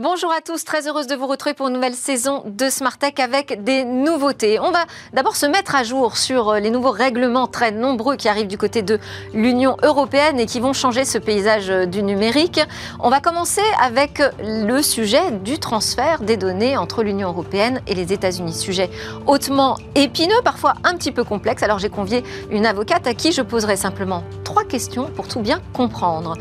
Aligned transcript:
Bonjour 0.00 0.30
à 0.30 0.40
tous, 0.40 0.64
très 0.64 0.86
heureuse 0.86 1.08
de 1.08 1.16
vous 1.16 1.26
retrouver 1.26 1.54
pour 1.54 1.66
une 1.66 1.74
nouvelle 1.74 1.96
saison 1.96 2.44
de 2.46 2.70
Smart 2.70 2.96
Tech 2.96 3.14
avec 3.18 3.64
des 3.64 3.84
nouveautés. 3.84 4.60
On 4.60 4.70
va 4.70 4.84
d'abord 5.12 5.34
se 5.34 5.44
mettre 5.44 5.74
à 5.74 5.82
jour 5.82 6.16
sur 6.16 6.50
euh, 6.50 6.60
les 6.60 6.70
nouveaux 6.70 6.92
règlements 6.92 7.48
très 7.48 7.72
nombreux 7.72 8.14
qui 8.14 8.28
arrivent 8.28 8.46
du 8.46 8.56
côté 8.56 8.82
de 8.82 9.00
l'Union 9.34 9.76
européenne 9.82 10.38
et 10.38 10.46
qui 10.46 10.60
vont 10.60 10.72
changer 10.72 11.04
ce 11.04 11.18
paysage 11.18 11.68
euh, 11.68 11.84
du 11.84 12.04
numérique. 12.04 12.60
On 13.00 13.10
va 13.10 13.18
commencer 13.18 13.64
avec 13.82 14.22
le 14.40 14.82
sujet 14.82 15.32
du 15.32 15.58
transfert 15.58 16.20
des 16.20 16.36
données 16.36 16.76
entre 16.76 17.02
l'Union 17.02 17.30
européenne 17.30 17.80
et 17.88 17.96
les 17.96 18.12
États-Unis. 18.12 18.52
Sujet 18.52 18.90
hautement 19.26 19.78
épineux, 19.96 20.40
parfois 20.44 20.74
un 20.84 20.94
petit 20.94 21.10
peu 21.10 21.24
complexe. 21.24 21.64
Alors 21.64 21.80
j'ai 21.80 21.90
convié 21.90 22.22
une 22.52 22.66
avocate 22.66 23.08
à 23.08 23.14
qui 23.14 23.32
je 23.32 23.42
poserai 23.42 23.76
simplement 23.76 24.22
trois 24.44 24.62
questions 24.62 25.10
pour 25.10 25.26
tout 25.26 25.40
bien 25.40 25.60
comprendre. 25.72 26.34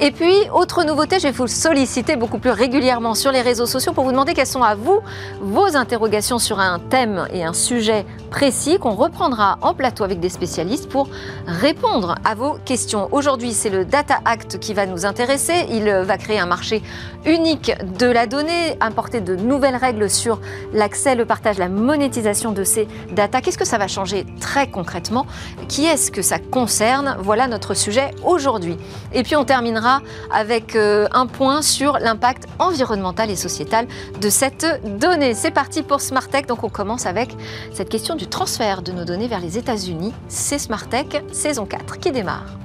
Et 0.00 0.10
puis, 0.10 0.34
autre 0.52 0.82
nouveauté, 0.82 1.20
je 1.20 1.28
vais 1.28 1.32
vous 1.32 1.46
solliciter 1.46 2.16
beaucoup 2.16 2.38
plus 2.38 2.50
régulièrement 2.50 3.03
sur 3.12 3.30
les 3.32 3.42
réseaux 3.42 3.66
sociaux 3.66 3.92
pour 3.92 4.04
vous 4.04 4.12
demander 4.12 4.32
quelles 4.32 4.46
sont 4.46 4.62
à 4.62 4.74
vous 4.74 5.00
vos 5.42 5.76
interrogations 5.76 6.38
sur 6.38 6.58
un 6.58 6.78
thème 6.78 7.28
et 7.30 7.44
un 7.44 7.52
sujet 7.52 8.06
précis 8.30 8.78
qu'on 8.78 8.94
reprendra 8.94 9.58
en 9.60 9.74
plateau 9.74 10.04
avec 10.04 10.20
des 10.20 10.30
spécialistes 10.30 10.88
pour 10.88 11.08
répondre 11.46 12.14
à 12.24 12.34
vos 12.34 12.54
questions. 12.64 13.08
Aujourd'hui, 13.12 13.52
c'est 13.52 13.68
le 13.68 13.84
Data 13.84 14.20
Act 14.24 14.58
qui 14.58 14.72
va 14.72 14.86
nous 14.86 15.04
intéresser. 15.04 15.66
Il 15.70 15.90
va 15.90 16.16
créer 16.16 16.38
un 16.38 16.46
marché 16.46 16.82
unique 17.26 17.72
de 17.98 18.06
la 18.06 18.26
donnée, 18.26 18.78
importer 18.80 19.20
de 19.20 19.36
nouvelles 19.36 19.76
règles 19.76 20.08
sur 20.08 20.40
l'accès, 20.72 21.14
le 21.14 21.26
partage, 21.26 21.58
la 21.58 21.68
monétisation 21.68 22.52
de 22.52 22.64
ces 22.64 22.88
data. 23.12 23.42
Qu'est-ce 23.42 23.58
que 23.58 23.66
ça 23.66 23.76
va 23.76 23.88
changer 23.88 24.24
très 24.40 24.70
concrètement? 24.70 25.26
Qui 25.68 25.84
est-ce 25.84 26.10
que 26.10 26.22
ça 26.22 26.38
concerne? 26.38 27.16
Voilà 27.20 27.48
notre 27.48 27.74
sujet 27.74 28.12
aujourd'hui. 28.24 28.78
Et 29.12 29.22
puis 29.22 29.36
on 29.36 29.44
terminera 29.44 30.00
avec 30.32 30.76
euh, 30.76 31.06
un 31.12 31.26
point 31.26 31.60
sur 31.60 31.98
l'impact 31.98 32.46
environnemental 32.58 32.93
et 33.28 33.36
sociétale 33.36 33.86
de 34.20 34.28
cette 34.28 34.66
donnée. 34.98 35.34
C'est 35.34 35.50
parti 35.50 35.82
pour 35.82 36.00
Smart 36.00 36.28
Tech. 36.28 36.46
Donc 36.46 36.64
on 36.64 36.68
commence 36.68 37.06
avec 37.06 37.30
cette 37.72 37.88
question 37.88 38.14
du 38.16 38.26
transfert 38.26 38.82
de 38.82 38.92
nos 38.92 39.04
données 39.04 39.28
vers 39.28 39.40
les 39.40 39.58
États-Unis. 39.58 40.12
C'est 40.28 40.58
Smart 40.58 40.88
Tech 40.88 41.06
saison 41.32 41.66
4 41.66 41.98
qui 41.98 42.12
démarre. 42.12 42.63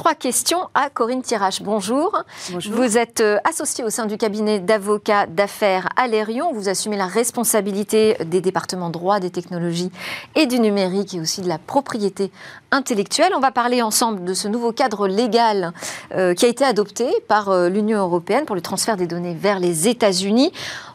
Trois 0.00 0.14
questions 0.14 0.70
à 0.72 0.88
Corinne 0.88 1.20
Tirache. 1.20 1.60
Bonjour. 1.60 2.24
Bonjour. 2.52 2.72
Vous 2.74 2.96
êtes 2.96 3.20
euh, 3.20 3.36
associée 3.44 3.84
au 3.84 3.90
sein 3.90 4.06
du 4.06 4.16
cabinet 4.16 4.58
d'avocats 4.58 5.26
d'affaires 5.26 5.90
Alérion. 5.94 6.54
Vous 6.54 6.70
assumez 6.70 6.96
la 6.96 7.04
responsabilité 7.04 8.16
des 8.24 8.40
départements 8.40 8.88
droit, 8.88 9.20
des 9.20 9.28
technologies 9.28 9.92
et 10.36 10.46
du 10.46 10.58
numérique 10.58 11.12
et 11.12 11.20
aussi 11.20 11.42
de 11.42 11.48
la 11.48 11.58
propriété 11.58 12.32
intellectuelle. 12.70 13.32
On 13.36 13.40
va 13.40 13.50
parler 13.50 13.82
ensemble 13.82 14.24
de 14.24 14.32
ce 14.32 14.48
nouveau 14.48 14.72
cadre 14.72 15.06
légal 15.06 15.74
euh, 16.14 16.32
qui 16.32 16.46
a 16.46 16.48
été 16.48 16.64
adopté 16.64 17.06
par 17.28 17.50
euh, 17.50 17.68
l'Union 17.68 17.98
européenne 17.98 18.46
pour 18.46 18.56
le 18.56 18.62
transfert 18.62 18.96
des 18.96 19.06
données 19.06 19.34
vers 19.34 19.60
les 19.60 19.86
États-Unis. 19.86 20.50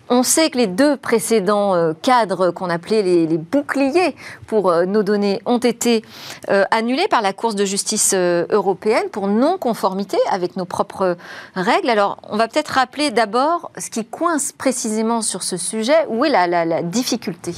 On 0.08 0.22
sait 0.22 0.52
que 0.52 0.58
les 0.58 0.68
deux 0.68 0.98
précédents 0.98 1.74
euh, 1.74 1.94
cadres 2.00 2.52
qu'on 2.52 2.70
appelait 2.70 3.02
les, 3.02 3.38
boucliers 3.38 4.16
pour 4.46 4.70
euh, 4.70 4.86
nos 4.86 5.02
données 5.02 5.42
ont 5.48 5.58
été 5.58 6.04
euh, 6.50 6.64
annulés 6.70 7.08
par 7.10 7.24
la 7.24 7.34
Cour 7.34 7.56
de 7.56 7.66
justice 7.66 8.14
européenne 8.14 9.10
pour 9.12 9.28
non-conformité 9.28 10.18
avec 10.30 10.58
nos 10.58 10.66
propres 10.66 11.18
règles. 11.56 11.90
Alors, 11.90 12.18
on 12.30 12.38
va 12.38 12.48
peut-être 12.48 12.70
rappeler 12.70 13.10
d'abord 13.10 13.72
ce 13.78 13.90
qui 13.90 14.06
coince 14.06 14.52
précisément 14.52 15.22
sur 15.22 15.42
ce 15.42 15.58
sujet. 15.58 16.06
Où 16.10 16.24
est 16.24 16.30
la, 16.30 16.84
difficulté? 16.84 17.54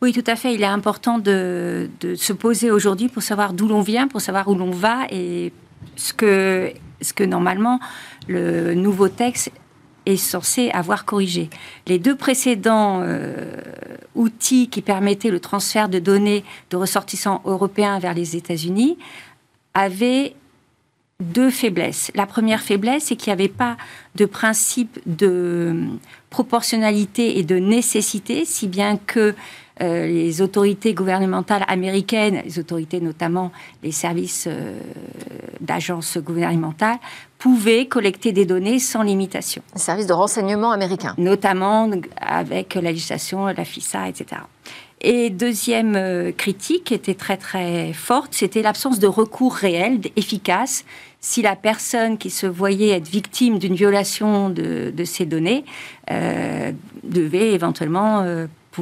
Oui, 0.00 0.12
tout 0.12 0.24
à 0.26 0.36
fait. 0.36 0.54
Il 0.54 0.62
est 0.62 0.66
important 0.66 1.18
de, 1.18 1.90
de 2.00 2.14
se 2.14 2.32
poser 2.32 2.70
aujourd'hui 2.70 3.08
pour 3.08 3.22
savoir 3.22 3.52
d'où 3.52 3.68
l'on 3.68 3.82
vient, 3.82 4.08
pour 4.08 4.22
savoir 4.22 4.48
où 4.48 4.54
l'on 4.54 4.70
va 4.70 5.00
et 5.10 5.52
ce 5.96 6.14
que, 6.14 6.72
ce 7.02 7.12
que 7.12 7.24
normalement 7.24 7.80
le 8.28 8.74
nouveau 8.74 9.08
texte 9.08 9.50
est 10.10 10.16
censé 10.16 10.70
avoir 10.70 11.04
corrigé. 11.04 11.50
Les 11.86 11.98
deux 11.98 12.16
précédents 12.16 13.00
euh, 13.02 13.52
outils 14.14 14.68
qui 14.68 14.82
permettaient 14.82 15.30
le 15.30 15.40
transfert 15.40 15.88
de 15.88 15.98
données 15.98 16.44
de 16.70 16.76
ressortissants 16.76 17.42
européens 17.44 17.98
vers 17.98 18.14
les 18.14 18.36
États-Unis 18.36 18.98
avaient 19.74 20.34
deux 21.20 21.50
faiblesses. 21.50 22.10
La 22.14 22.26
première 22.26 22.62
faiblesse, 22.62 23.04
c'est 23.04 23.16
qu'il 23.16 23.30
n'y 23.30 23.40
avait 23.40 23.48
pas 23.48 23.76
de 24.16 24.24
principe 24.24 24.98
de 25.06 25.86
proportionnalité 26.30 27.38
et 27.38 27.42
de 27.42 27.56
nécessité, 27.56 28.44
si 28.44 28.66
bien 28.66 28.96
que 28.96 29.34
euh, 29.82 30.06
les 30.06 30.42
autorités 30.42 30.92
gouvernementales 30.92 31.64
américaines, 31.66 32.42
les 32.44 32.58
autorités 32.58 33.00
notamment 33.00 33.50
les 33.82 33.92
services 33.92 34.46
euh, 34.46 34.78
d'agences 35.60 36.18
gouvernementales, 36.18 36.98
pouvaient 37.38 37.86
collecter 37.86 38.32
des 38.32 38.44
données 38.44 38.78
sans 38.78 39.02
limitation. 39.02 39.62
Les 39.74 39.80
services 39.80 40.06
de 40.06 40.12
renseignement 40.12 40.72
américains. 40.72 41.14
Notamment 41.16 41.90
avec 42.20 42.74
la 42.74 42.82
législation, 42.82 43.46
la 43.46 43.64
FISA, 43.64 44.08
etc. 44.08 44.42
Et 45.00 45.30
deuxième 45.30 45.96
euh, 45.96 46.30
critique 46.30 46.84
qui 46.84 46.94
était 46.94 47.14
très 47.14 47.38
très 47.38 47.94
forte, 47.94 48.34
c'était 48.34 48.60
l'absence 48.60 48.98
de 48.98 49.06
recours 49.06 49.54
réel, 49.54 50.00
efficace, 50.16 50.84
si 51.22 51.40
la 51.40 51.56
personne 51.56 52.18
qui 52.18 52.28
se 52.28 52.46
voyait 52.46 52.90
être 52.90 53.08
victime 53.08 53.58
d'une 53.58 53.74
violation 53.74 54.50
de, 54.50 54.92
ces 55.04 55.26
données 55.26 55.64
devait 57.04 57.52
éventuellement 57.52 58.24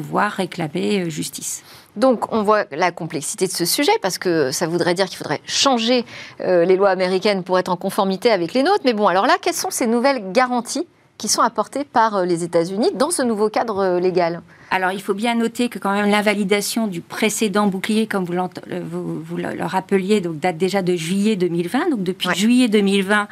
pouvoir 0.01 0.33
réclamer 0.33 1.01
euh, 1.01 1.11
justice. 1.11 1.63
Donc 1.97 2.33
on 2.33 2.43
voit 2.43 2.65
la 2.71 2.93
complexité 2.93 3.47
de 3.47 3.53
ce 3.53 3.65
sujet 3.65 3.93
parce 4.03 4.19
que 4.19 4.51
ça 4.51 4.67
voudrait 4.67 4.95
dire 4.95 5.07
qu'il 5.07 5.17
faudrait 5.17 5.41
changer 5.47 6.05
euh, 6.41 6.65
les 6.65 6.77
lois 6.77 6.91
américaines 6.91 7.43
pour 7.43 7.59
être 7.59 7.71
en 7.71 7.77
conformité 7.77 8.31
avec 8.31 8.55
les 8.55 8.63
nôtres. 8.63 8.83
Mais 8.85 8.93
bon, 8.93 9.07
alors 9.07 9.27
là, 9.27 9.37
quelles 9.41 9.55
sont 9.55 9.71
ces 9.71 9.87
nouvelles 9.87 10.33
garanties 10.33 10.87
qui 11.17 11.29
sont 11.29 11.43
apportées 11.43 11.85
par 11.85 12.17
euh, 12.17 12.25
les 12.25 12.45
États-Unis 12.45 12.91
dans 12.95 13.11
ce 13.11 13.23
nouveau 13.23 13.49
cadre 13.49 13.99
légal? 13.99 14.43
Alors, 14.71 14.93
il 14.93 15.01
faut 15.01 15.15
bien 15.15 15.35
noter 15.35 15.71
que 15.71 15.79
quand 15.79 15.93
même 15.93 16.11
l'invalidation 16.11 16.87
du 16.87 17.01
précédent 17.01 17.69
bouclier, 17.69 18.07
comme 18.07 18.25
vous, 18.27 19.23
vous, 19.23 19.37
le 19.39 19.65
rappeliez, 19.65 20.21
donc 20.21 20.39
date 20.41 20.59
déjà 20.59 20.83
de 20.83 20.95
juillet 20.95 21.37
2020. 21.37 21.89
Donc, 21.91 22.03
depuis 22.03 22.29
juillet 22.35 22.69
2020, 22.69 23.29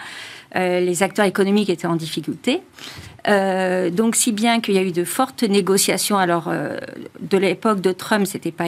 les 0.55 1.03
acteurs 1.03 1.27
économiques 1.27 1.69
étaient 1.69 1.87
en 1.87 1.97
difficulté. 1.97 2.63
Euh, 3.29 3.91
donc, 3.91 4.15
si 4.15 4.33
bien 4.33 4.61
qu'il 4.61 4.75
y 4.75 4.79
a 4.79 4.83
eu 4.83 4.93
de 4.93 5.05
fortes 5.05 5.43
négociations. 5.43 6.17
Alors, 6.17 6.49
euh, 6.49 6.79
de 7.21 7.39
l'époque 7.39 7.81
de 7.81 7.93
Trump, 7.93 8.27
c'était 8.27 8.53
pas 8.53 8.67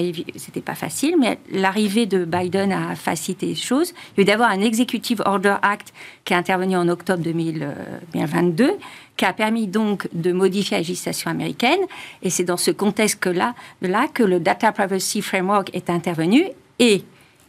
pas 0.65 0.75
facile, 0.75 1.15
mais 1.19 1.39
l'arrivée 1.53 2.07
de 2.07 2.25
Biden 2.25 2.73
a 2.73 2.95
facilité 2.97 3.47
les 3.47 3.55
choses. 3.55 3.95
Il 4.17 4.19
y 4.19 4.21
a 4.21 4.23
eu 4.23 4.25
d'avoir 4.27 4.51
un 4.51 4.61
Executive 4.61 5.23
Order 5.25 5.57
Act 5.63 5.93
qui 6.25 6.33
est 6.33 6.37
intervenu 6.37 6.77
en 6.77 6.89
octobre 6.89 7.23
2022, 7.23 8.73
qui 9.17 9.25
a 9.25 9.33
permis 9.33 9.67
donc 9.67 10.09
de 10.13 10.33
modifier 10.33 10.77
la 10.77 10.81
législation 10.81 11.31
américaine. 11.31 11.81
Et 12.23 12.31
c'est 12.31 12.45
dans 12.45 12.57
ce 12.57 12.71
contexte-là 12.71 13.55
là 13.83 14.07
que 14.13 14.23
le 14.23 14.41
Data 14.41 14.73
Privacy 14.73 15.23
Framework 15.23 15.71
est 15.75 15.91
intervenu 15.91 16.45
et 16.79 17.05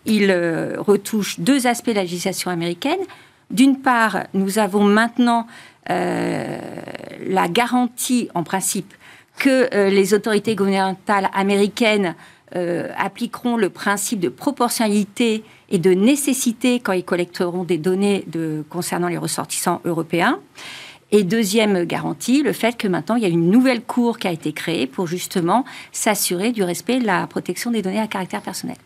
il 0.05 0.31
euh, 0.31 0.75
retouche 0.77 1.39
deux 1.39 1.67
aspects 1.67 1.89
de 1.89 1.95
la 1.95 2.03
législation 2.03 2.51
américaine. 2.51 2.99
D'une 3.51 3.77
part, 3.77 4.25
nous 4.33 4.59
avons 4.59 4.83
maintenant 4.83 5.47
euh, 5.47 5.68
la 5.87 7.47
garantie, 7.47 8.29
en 8.33 8.43
principe, 8.43 8.93
que 9.39 9.73
euh, 9.73 9.89
les 9.89 10.13
autorités 10.13 10.55
gouvernementales 10.55 11.29
américaines 11.33 12.15
euh, 12.55 12.89
appliqueront 12.97 13.57
le 13.57 13.69
principe 13.69 14.19
de 14.19 14.29
proportionnalité 14.29 15.43
et 15.69 15.79
de 15.79 15.91
nécessité 15.91 16.79
quand 16.79 16.93
ils 16.93 17.05
collecteront 17.05 17.63
des 17.63 17.77
données 17.77 18.25
concernant 18.69 19.07
les 19.07 19.17
ressortissants 19.17 19.81
européens. 19.85 20.39
Et 21.11 21.23
deuxième 21.23 21.85
garantie, 21.85 22.43
le 22.43 22.53
fait 22.53 22.77
que 22.77 22.87
maintenant 22.87 23.15
il 23.15 23.23
y 23.23 23.25
a 23.25 23.29
une 23.29 23.49
nouvelle 23.49 23.81
cour 23.81 24.19
qui 24.19 24.27
a 24.27 24.31
été 24.31 24.51
créée 24.51 24.87
pour 24.87 25.07
justement 25.07 25.63
s'assurer 25.91 26.51
du 26.51 26.63
respect 26.63 26.99
de 26.99 27.05
la 27.05 27.25
protection 27.27 27.71
des 27.71 27.81
données 27.81 27.99
à 27.99 28.07
caractère 28.07 28.41
personnel. 28.41 28.77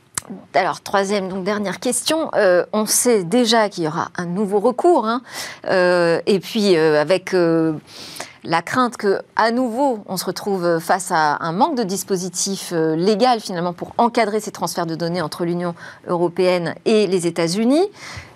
Alors, 0.54 0.82
troisième, 0.82 1.30
donc 1.30 1.44
dernière 1.44 1.80
question. 1.80 2.30
Euh, 2.36 2.66
on 2.74 2.86
sait 2.86 3.24
déjà 3.24 3.70
qu'il 3.70 3.84
y 3.84 3.88
aura 3.88 4.10
un 4.16 4.26
nouveau 4.26 4.60
recours, 4.60 5.06
hein. 5.06 5.22
euh, 5.68 6.22
et 6.26 6.40
puis 6.40 6.76
euh, 6.76 7.02
avec 7.02 7.36
la 8.46 8.62
crainte 8.62 8.98
que, 8.98 9.22
à 9.36 9.52
nouveau, 9.52 10.04
on 10.06 10.18
se 10.18 10.26
retrouve 10.26 10.80
face 10.80 11.12
à 11.12 11.38
un 11.42 11.54
manque 11.54 11.76
de 11.76 11.84
dispositifs 11.84 12.74
légal 12.74 13.40
finalement 13.40 13.74
pour 13.74 13.94
encadrer 13.98 14.42
ces 14.42 14.52
transferts 14.52 14.86
de 14.86 14.96
données 14.96 15.22
entre 15.22 15.46
l'Union 15.46 15.76
européenne 16.08 16.76
et 16.86 17.08
les 17.08 17.26
États-Unis. 17.26 17.88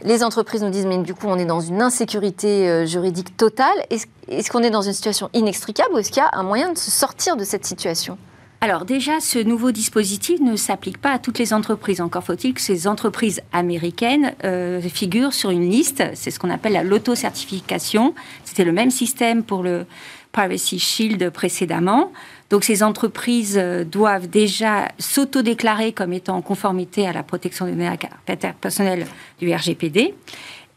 Les 0.03 0.23
entreprises 0.23 0.63
nous 0.63 0.69
disent 0.69 0.85
mais 0.85 0.97
du 0.99 1.13
coup 1.13 1.27
on 1.27 1.37
est 1.37 1.45
dans 1.45 1.59
une 1.59 1.81
insécurité 1.81 2.87
juridique 2.87 3.35
totale. 3.35 3.77
Est-ce 3.89 4.49
qu'on 4.49 4.63
est 4.63 4.69
dans 4.69 4.81
une 4.81 4.93
situation 4.93 5.29
inextricable 5.33 5.93
ou 5.93 5.97
est-ce 5.97 6.11
qu'il 6.11 6.23
y 6.23 6.25
a 6.25 6.29
un 6.39 6.43
moyen 6.43 6.71
de 6.71 6.77
se 6.77 6.89
sortir 6.89 7.35
de 7.35 7.43
cette 7.43 7.65
situation? 7.65 8.17
Alors 8.59 8.85
déjà, 8.85 9.19
ce 9.19 9.37
nouveau 9.37 9.71
dispositif 9.71 10.39
ne 10.39 10.55
s'applique 10.55 10.97
pas 10.97 11.11
à 11.11 11.19
toutes 11.19 11.37
les 11.37 11.53
entreprises. 11.53 12.01
Encore 12.01 12.23
faut-il 12.23 12.55
que 12.55 12.61
ces 12.61 12.87
entreprises 12.87 13.41
américaines 13.53 14.33
euh, 14.43 14.81
figurent 14.81 15.33
sur 15.33 15.51
une 15.51 15.69
liste. 15.69 16.03
C'est 16.15 16.31
ce 16.31 16.39
qu'on 16.39 16.49
appelle 16.49 16.87
l'auto-certification. 16.87 18.15
C'était 18.45 18.63
le 18.63 18.71
même 18.71 18.89
système 18.89 19.43
pour 19.43 19.61
le 19.61 19.85
Privacy 20.31 20.79
Shield 20.79 21.29
précédemment. 21.29 22.11
Donc 22.49 22.63
ces 22.63 22.81
entreprises 22.81 23.57
euh, 23.61 23.83
doivent 23.83 24.27
déjà 24.27 24.87
s'auto-déclarer 24.97 25.91
comme 25.91 26.13
étant 26.13 26.37
en 26.37 26.41
conformité 26.41 27.07
à 27.07 27.13
la 27.13 27.21
protection 27.21 27.65
des 27.65 27.73
données 27.73 28.53
personnelles 28.59 29.05
du 29.39 29.53
RGPD. 29.53 30.15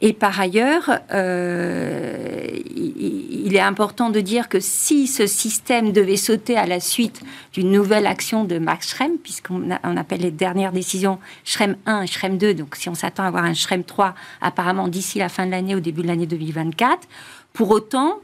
Et 0.03 0.13
par 0.15 0.41
ailleurs, 0.41 0.91
euh, 1.13 2.47
il, 2.75 3.55
est 3.55 3.61
important 3.61 4.09
de 4.11 4.21
dire 4.21 4.49
que 4.49 4.61
si 4.61 5.07
ce 5.07 5.27
système 5.27 5.93
devait 5.93 6.17
sauter 6.17 6.57
à 6.57 6.67
la 6.67 6.81
suite 6.81 7.21
d'une 7.53 7.71
nouvelle 7.71 8.07
action 8.07 8.45
de 8.45 8.59
Max 8.59 8.91
Schrems, 8.91 9.19
puisqu'on 9.23 9.69
on 9.83 9.97
appelle 9.97 10.21
les 10.21 10.31
dernières 10.31 10.73
décisions 10.73 11.19
Schrems 11.45 11.77
1 11.85 12.03
et 12.03 12.07
Schrems 12.07 12.39
2, 12.39 12.55
donc 12.55 12.77
si 12.77 12.89
on 12.89 12.95
s'attend 12.95 13.25
à 13.25 13.27
avoir 13.27 13.45
un 13.45 13.53
Schrems 13.53 13.85
3 13.85 14.15
apparemment 14.41 14.89
d'ici 14.89 15.19
la 15.19 15.29
fin 15.29 15.45
de 15.45 15.51
l'année, 15.51 15.75
au 15.75 15.81
début 15.81 16.03
de 16.03 16.07
l'année 16.07 16.27
2024, 16.27 17.07
pour 17.53 17.71
autant, 17.71 18.21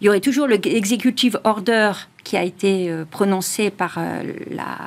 il 0.00 0.04
y 0.04 0.08
aurait 0.08 0.20
toujours 0.20 0.46
l'executive 0.46 1.40
order 1.42 1.92
qui 2.22 2.36
a 2.36 2.42
été 2.42 2.90
euh, 2.90 3.04
prononcé 3.04 3.70
par 3.70 3.96
euh, 3.98 4.22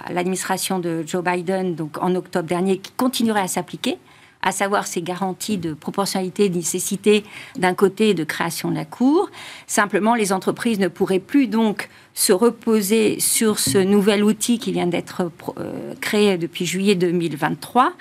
l'administration 0.10 0.80
de 0.80 1.04
Joe 1.06 1.24
Biden 1.24 1.74
donc 1.74 1.98
en 2.02 2.14
octobre 2.16 2.48
dernier, 2.48 2.78
qui 2.78 2.92
continuerait 2.92 3.42
à 3.42 3.48
s'appliquer 3.48 3.98
à 4.42 4.52
savoir 4.52 4.88
ces 4.88 5.02
garanties 5.02 5.58
de 5.58 5.74
proportionnalité, 5.74 6.50
de 6.50 6.56
nécessité 6.56 7.24
d'un 7.58 7.74
côté 7.74 8.14
de 8.14 8.24
création 8.24 8.72
de 8.72 8.76
la 8.76 8.86
Cour. 8.86 9.30
Simplement, 9.68 10.16
les 10.16 10.32
entreprises 10.32 10.80
ne 10.80 10.88
pourraient 10.88 11.20
plus 11.20 11.48
donc 11.48 11.90
se 12.14 12.32
reposer 12.32 13.20
sur 13.20 13.60
ce 13.60 13.78
nouvel 13.78 14.24
outil 14.24 14.60
qui 14.60 14.72
vient 14.72 14.88
d'être 14.88 15.32
euh, 15.58 15.94
créé 16.00 16.38
depuis 16.38 16.66
juillet 16.66 16.96
2023. 16.96 17.94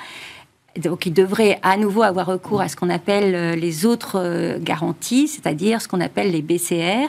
Donc, 0.76 1.06
ils 1.06 1.12
devraient 1.12 1.58
à 1.62 1.76
nouveau 1.76 2.02
avoir 2.02 2.26
recours 2.26 2.60
à 2.60 2.68
ce 2.68 2.76
qu'on 2.76 2.90
appelle 2.90 3.34
euh, 3.34 3.56
les 3.56 3.84
autres 3.84 4.16
euh, 4.16 4.58
garanties, 4.60 5.26
c'est-à-dire 5.26 5.82
ce 5.82 5.88
qu'on 5.88 6.00
appelle 6.00 6.30
les 6.30 6.42
BCR, 6.42 7.08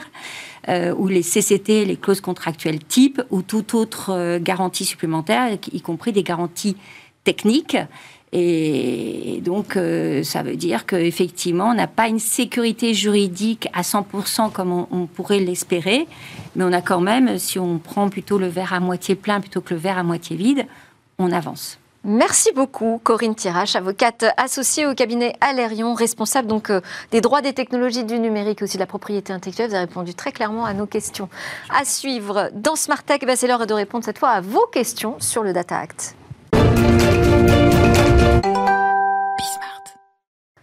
ou 0.96 1.08
les 1.08 1.22
CCT, 1.22 1.84
les 1.84 1.96
clauses 1.96 2.20
contractuelles 2.20 2.84
type, 2.84 3.20
ou 3.30 3.42
toute 3.42 3.74
autre 3.74 4.38
garantie 4.38 4.84
supplémentaire, 4.84 5.56
y 5.72 5.80
compris 5.80 6.12
des 6.12 6.22
garanties 6.22 6.76
techniques 7.24 7.76
et 8.32 9.40
donc, 9.42 9.76
euh, 9.76 10.22
ça 10.22 10.42
veut 10.42 10.54
dire 10.54 10.86
qu'effectivement, 10.86 11.70
on 11.70 11.74
n'a 11.74 11.88
pas 11.88 12.06
une 12.06 12.20
sécurité 12.20 12.94
juridique 12.94 13.68
à 13.72 13.82
100% 13.82 14.52
comme 14.52 14.86
on, 14.90 15.06
pourrait 15.06 15.40
l'espérer, 15.40 16.06
mais 16.54 16.62
on 16.62 16.72
a 16.72 16.80
quand 16.80 17.00
même, 17.00 17.38
si 17.38 17.58
on 17.58 17.78
prend 17.78 18.08
plutôt 18.08 18.38
le 18.38 18.46
verre 18.46 18.72
à 18.72 18.80
moitié 18.80 19.16
plein 19.16 19.40
plutôt 19.40 19.60
que 19.60 19.74
le 19.74 19.80
verre 19.80 19.98
à 19.98 20.04
moitié 20.04 20.36
vide, 20.36 20.66
on 21.18 21.32
avance. 21.32 21.78
Merci 22.02 22.50
beaucoup, 22.54 22.98
Corinne 23.02 23.34
Tirache, 23.34 23.76
avocate 23.76 24.24
associée 24.38 24.86
au 24.86 24.94
cabinet 24.94 25.34
Alérion, 25.42 25.92
responsable 25.92 26.48
donc 26.48 26.70
euh, 26.70 26.80
des 27.10 27.20
droits 27.20 27.42
des 27.42 27.52
technologies 27.52 28.04
du 28.04 28.18
numérique 28.18 28.62
et 28.62 28.64
aussi 28.64 28.76
de 28.76 28.80
la 28.80 28.86
propriété 28.86 29.32
intellectuelle. 29.34 29.68
Vous 29.68 29.74
avez 29.74 29.84
répondu 29.84 30.14
très 30.14 30.32
clairement 30.32 30.64
à 30.64 30.72
nos 30.72 30.86
questions. 30.86 31.28
À 31.68 31.84
suivre 31.84 32.48
dans 32.54 32.76
Smart 32.76 33.02
Tech, 33.02 33.20
bah, 33.26 33.36
c'est 33.36 33.48
l'heure 33.48 33.66
de 33.66 33.74
répondre 33.74 34.04
cette 34.04 34.18
fois 34.18 34.30
à 34.30 34.40
vos 34.40 34.66
questions 34.72 35.16
sur 35.18 35.42
le 35.42 35.52
Data 35.52 35.78
Act. 35.78 36.14
Thank 38.42 38.56
you. 38.56 38.79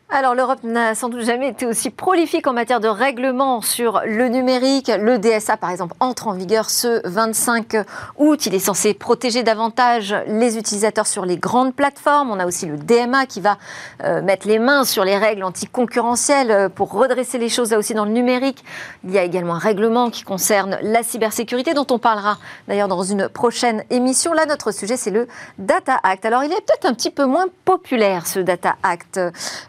Alors 0.10 0.36
l'Europe 0.36 0.64
n'a 0.64 0.96
sans 0.96 1.10
doute 1.10 1.24
jamais 1.24 1.50
été 1.50 1.66
aussi 1.66 1.90
prolifique 1.90 2.48
en 2.48 2.54
matière 2.54 2.80
de 2.80 2.88
règlement 2.88 3.60
sur 3.60 4.02
le 4.06 4.30
numérique. 4.30 4.88
Le 4.88 5.20
DSA, 5.20 5.58
par 5.58 5.70
exemple, 5.70 5.96
entre 6.00 6.30
en 6.30 6.32
vigueur 6.32 6.70
ce 6.70 7.06
25 7.06 7.76
août. 8.16 8.46
Il 8.46 8.56
est 8.56 8.60
censé 8.60 8.94
protéger 8.94 9.44
davantage 9.44 10.16
les 10.28 10.58
utilisateurs 10.58 11.08
sur 11.08 11.26
les 11.26 11.36
grandes 11.36 11.76
plateformes. 11.76 12.32
On 12.32 12.40
a 12.40 12.46
aussi 12.46 12.68
le 12.68 12.78
DMA 12.78 13.26
qui 13.26 13.42
va 13.42 13.58
euh, 14.06 14.22
mettre 14.22 14.48
les 14.48 14.60
mains 14.60 14.86
sur 14.86 15.04
les 15.04 15.18
règles 15.18 15.44
anticoncurrentielles 15.44 16.52
euh, 16.52 16.70
pour 16.70 16.94
redresser 16.94 17.38
les 17.38 17.50
choses 17.50 17.72
là 17.72 17.78
aussi 17.78 17.94
dans 17.94 18.06
le 18.06 18.12
numérique. 18.12 18.64
Il 19.04 19.12
y 19.12 19.18
a 19.18 19.24
également 19.24 19.56
un 19.56 19.60
règlement 19.60 20.10
qui 20.10 20.24
concerne 20.24 20.78
la 20.84 21.04
cybersécurité 21.04 21.74
dont 21.74 21.88
on 21.92 22.00
parlera 22.00 22.38
d'ailleurs 22.70 22.88
dans 22.88 23.04
une 23.04 23.28
prochaine 23.28 23.84
émission. 23.90 24.32
Là, 24.32 24.46
notre 24.46 24.72
sujet, 24.72 24.96
c'est 24.96 25.12
le 25.12 25.28
Data 25.60 26.00
Act. 26.04 26.26
Alors 26.26 26.46
il 26.46 26.52
est 26.54 26.66
peut-être 26.66 26.86
un 26.86 26.94
petit 26.94 27.12
peu 27.12 27.26
moins 27.26 27.48
populaire 27.66 28.26
ce 28.26 28.40
Data 28.40 28.78
Act. 28.84 29.20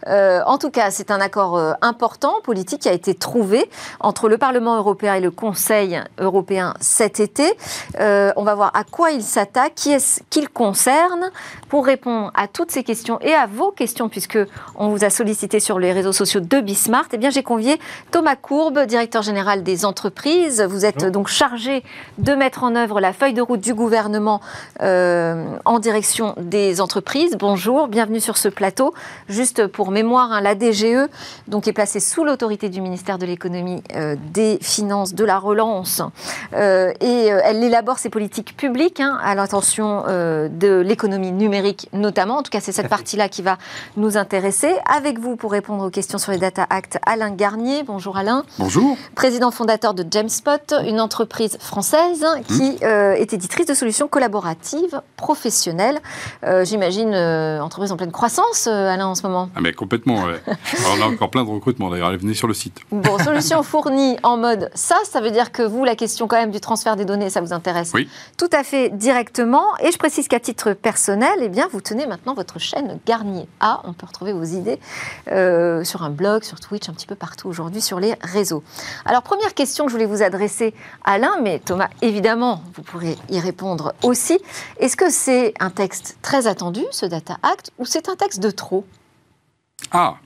Euh, 0.06 0.27
euh, 0.28 0.42
en 0.44 0.58
tout 0.58 0.70
cas, 0.70 0.90
c'est 0.90 1.10
un 1.10 1.20
accord 1.20 1.56
euh, 1.56 1.72
important, 1.80 2.34
politique, 2.44 2.82
qui 2.82 2.88
a 2.88 2.92
été 2.92 3.14
trouvé 3.14 3.68
entre 4.00 4.28
le 4.28 4.38
Parlement 4.38 4.76
européen 4.76 5.14
et 5.14 5.20
le 5.20 5.30
Conseil 5.30 6.00
européen 6.18 6.74
cet 6.80 7.20
été. 7.20 7.56
Euh, 7.98 8.32
on 8.36 8.44
va 8.44 8.54
voir 8.54 8.70
à 8.74 8.84
quoi 8.84 9.10
il 9.10 9.22
s'attaque, 9.22 9.74
qui 9.74 9.92
est-ce 9.92 10.20
qu'il 10.30 10.48
concerne. 10.48 11.30
Pour 11.68 11.86
répondre 11.86 12.30
à 12.34 12.48
toutes 12.48 12.70
ces 12.70 12.84
questions 12.84 13.18
et 13.20 13.34
à 13.34 13.46
vos 13.46 13.70
questions, 13.70 14.08
puisque 14.08 14.38
on 14.76 14.88
vous 14.88 15.04
a 15.04 15.10
sollicité 15.10 15.60
sur 15.60 15.78
les 15.78 15.92
réseaux 15.92 16.12
sociaux 16.12 16.40
de 16.40 16.60
Bismart, 16.60 17.06
eh 17.12 17.16
bien 17.16 17.30
j'ai 17.30 17.42
convié 17.42 17.78
Thomas 18.10 18.36
Courbe, 18.36 18.86
directeur 18.86 19.22
général 19.22 19.62
des 19.62 19.84
entreprises. 19.84 20.62
Vous 20.62 20.84
êtes 20.84 21.04
donc 21.06 21.28
chargé 21.28 21.82
de 22.18 22.32
mettre 22.32 22.64
en 22.64 22.74
œuvre 22.74 23.00
la 23.00 23.12
feuille 23.12 23.34
de 23.34 23.42
route 23.42 23.60
du 23.60 23.74
gouvernement 23.74 24.40
en 24.80 25.78
direction 25.80 26.34
des 26.38 26.80
entreprises. 26.80 27.36
Bonjour, 27.38 27.88
bienvenue 27.88 28.20
sur 28.20 28.36
ce 28.36 28.48
plateau. 28.48 28.94
Juste 29.28 29.66
pour 29.66 29.90
mémoire 29.90 30.18
Hein, 30.32 30.40
la 30.40 30.54
DGE, 30.54 31.08
donc 31.46 31.68
est 31.68 31.72
placée 31.72 32.00
sous 32.00 32.24
l'autorité 32.24 32.68
du 32.68 32.80
ministère 32.80 33.18
de 33.18 33.26
l'économie, 33.26 33.82
euh, 33.94 34.16
des 34.32 34.58
finances, 34.60 35.14
de 35.14 35.24
la 35.24 35.38
relance, 35.38 36.02
euh, 36.54 36.92
et 37.00 37.32
euh, 37.32 37.40
elle 37.44 37.62
élabore 37.62 37.98
ses 37.98 38.10
politiques 38.10 38.56
publiques 38.56 39.00
hein, 39.00 39.18
à 39.22 39.34
l'intention 39.34 40.04
de 40.08 40.80
l'économie 40.80 41.32
numérique 41.32 41.57
notamment. 41.92 42.38
En 42.38 42.42
tout 42.42 42.50
cas, 42.50 42.60
c'est 42.60 42.72
cette 42.72 42.88
partie-là 42.88 43.28
qui 43.28 43.42
va 43.42 43.58
nous 43.96 44.16
intéresser. 44.16 44.72
Avec 44.86 45.18
vous 45.18 45.36
pour 45.36 45.52
répondre 45.52 45.84
aux 45.84 45.90
questions 45.90 46.18
sur 46.18 46.32
les 46.32 46.38
Data 46.38 46.66
Act, 46.68 46.98
Alain 47.06 47.30
Garnier. 47.30 47.82
Bonjour 47.84 48.16
Alain. 48.16 48.44
Bonjour. 48.58 48.96
Président 49.14 49.50
fondateur 49.50 49.94
de 49.94 50.04
Jamespot, 50.08 50.74
une 50.84 51.00
entreprise 51.00 51.58
française 51.58 52.24
qui 52.46 52.78
mmh. 52.80 52.84
est 52.84 53.32
éditrice 53.32 53.66
de 53.66 53.74
solutions 53.74 54.08
collaboratives 54.08 55.00
professionnelles. 55.16 56.00
J'imagine 56.62 57.14
entreprise 57.14 57.92
en 57.92 57.96
pleine 57.96 58.12
croissance, 58.12 58.66
Alain, 58.66 59.06
en 59.06 59.14
ce 59.14 59.22
moment. 59.22 59.50
Ah 59.54 59.60
mais 59.60 59.72
complètement 59.72 60.24
on 60.98 61.02
a 61.02 61.06
encore 61.06 61.30
plein 61.30 61.44
de 61.44 61.50
recrutements 61.50 61.90
d'ailleurs. 61.90 62.08
Allez, 62.08 62.16
venez 62.16 62.34
sur 62.34 62.48
le 62.48 62.54
site. 62.54 62.80
Bon, 62.90 63.18
solution 63.18 63.62
fournie 63.62 64.16
en 64.22 64.36
mode 64.36 64.70
ça, 64.74 64.96
ça 65.04 65.20
veut 65.20 65.30
dire 65.30 65.52
que 65.52 65.62
vous, 65.62 65.84
la 65.84 65.96
question 65.96 66.28
quand 66.28 66.36
même 66.36 66.50
du 66.50 66.60
transfert 66.60 66.96
des 66.96 67.04
données, 67.04 67.30
ça 67.30 67.40
vous 67.40 67.52
intéresse 67.52 67.92
Oui. 67.94 68.08
Tout 68.36 68.48
à 68.52 68.62
fait 68.62 68.90
directement. 68.90 69.64
Et 69.80 69.92
je 69.92 69.98
précise 69.98 70.28
qu'à 70.28 70.40
titre 70.40 70.72
personnel, 70.72 71.42
eh 71.48 71.50
bien, 71.50 71.66
vous 71.72 71.80
tenez 71.80 72.06
maintenant 72.06 72.34
votre 72.34 72.58
chaîne 72.58 72.98
Garnier 73.06 73.48
A. 73.60 73.80
On 73.84 73.94
peut 73.94 74.04
retrouver 74.04 74.34
vos 74.34 74.44
idées 74.44 74.78
euh, 75.32 75.82
sur 75.82 76.02
un 76.02 76.10
blog, 76.10 76.42
sur 76.42 76.60
Twitch, 76.60 76.90
un 76.90 76.92
petit 76.92 77.06
peu 77.06 77.14
partout 77.14 77.48
aujourd'hui 77.48 77.80
sur 77.80 78.00
les 78.00 78.16
réseaux. 78.20 78.62
Alors, 79.06 79.22
première 79.22 79.54
question 79.54 79.86
que 79.86 79.90
je 79.90 79.96
voulais 79.96 80.04
vous 80.04 80.22
adresser, 80.22 80.74
Alain, 81.04 81.38
mais 81.42 81.58
Thomas, 81.58 81.88
évidemment, 82.02 82.62
vous 82.74 82.82
pourrez 82.82 83.16
y 83.30 83.40
répondre 83.40 83.94
aussi. 84.02 84.38
Est-ce 84.78 84.94
que 84.94 85.08
c'est 85.08 85.54
un 85.58 85.70
texte 85.70 86.18
très 86.20 86.46
attendu, 86.46 86.82
ce 86.90 87.06
Data 87.06 87.38
Act, 87.42 87.72
ou 87.78 87.86
c'est 87.86 88.10
un 88.10 88.16
texte 88.16 88.40
de 88.40 88.50
trop? 88.50 88.84
Ah 89.90 90.16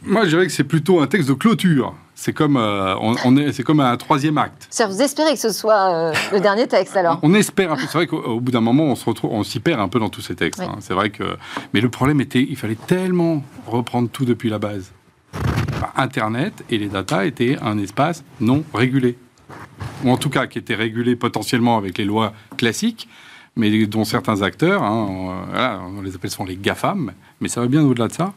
Moi, 0.00 0.24
je 0.24 0.30
dirais 0.30 0.46
que 0.46 0.52
c'est 0.52 0.64
plutôt 0.64 1.00
un 1.00 1.08
texte 1.08 1.28
de 1.28 1.34
clôture. 1.34 1.94
C'est 2.24 2.32
comme, 2.32 2.56
euh, 2.56 2.94
on, 3.00 3.36
est, 3.36 3.52
c'est 3.52 3.64
comme 3.64 3.80
un 3.80 3.96
troisième 3.96 4.38
acte. 4.38 4.68
Ça, 4.70 4.86
vous 4.86 5.02
espérez 5.02 5.32
que 5.32 5.40
ce 5.40 5.50
soit 5.50 5.92
euh, 5.92 6.14
le 6.30 6.38
dernier 6.38 6.68
texte 6.68 6.96
alors 6.96 7.18
On 7.24 7.34
espère 7.34 7.72
un 7.72 7.74
peu. 7.74 7.82
C'est 7.82 7.98
vrai 7.98 8.06
qu'au 8.06 8.38
bout 8.38 8.52
d'un 8.52 8.60
moment, 8.60 8.84
on 8.84 8.94
se 8.94 9.04
retrouve, 9.04 9.32
on 9.32 9.42
s'y 9.42 9.58
perd 9.58 9.80
un 9.80 9.88
peu 9.88 9.98
dans 9.98 10.08
tous 10.08 10.20
ces 10.20 10.36
textes. 10.36 10.60
Hein. 10.60 10.76
C'est 10.78 10.94
vrai 10.94 11.10
que, 11.10 11.36
mais 11.74 11.80
le 11.80 11.88
problème 11.88 12.20
était, 12.20 12.46
il 12.48 12.54
fallait 12.54 12.76
tellement 12.76 13.42
reprendre 13.66 14.08
tout 14.08 14.24
depuis 14.24 14.50
la 14.50 14.60
base. 14.60 14.92
Internet 15.96 16.62
et 16.70 16.78
les 16.78 16.86
data 16.86 17.26
étaient 17.26 17.58
un 17.60 17.76
espace 17.76 18.22
non 18.40 18.62
régulé, 18.72 19.18
ou 20.04 20.10
en 20.12 20.16
tout 20.16 20.30
cas 20.30 20.46
qui 20.46 20.60
était 20.60 20.76
régulé 20.76 21.16
potentiellement 21.16 21.76
avec 21.76 21.98
les 21.98 22.04
lois 22.04 22.34
classiques, 22.56 23.08
mais 23.56 23.84
dont 23.86 24.04
certains 24.04 24.42
acteurs, 24.42 24.84
hein, 24.84 25.08
on, 25.10 25.98
on 25.98 26.02
les 26.02 26.14
appelle 26.14 26.30
souvent 26.30 26.48
les 26.48 26.56
GAFAM, 26.56 27.14
mais 27.40 27.48
ça 27.48 27.60
va 27.60 27.66
bien 27.66 27.82
au-delà 27.82 28.06
de 28.06 28.12
ça 28.12 28.32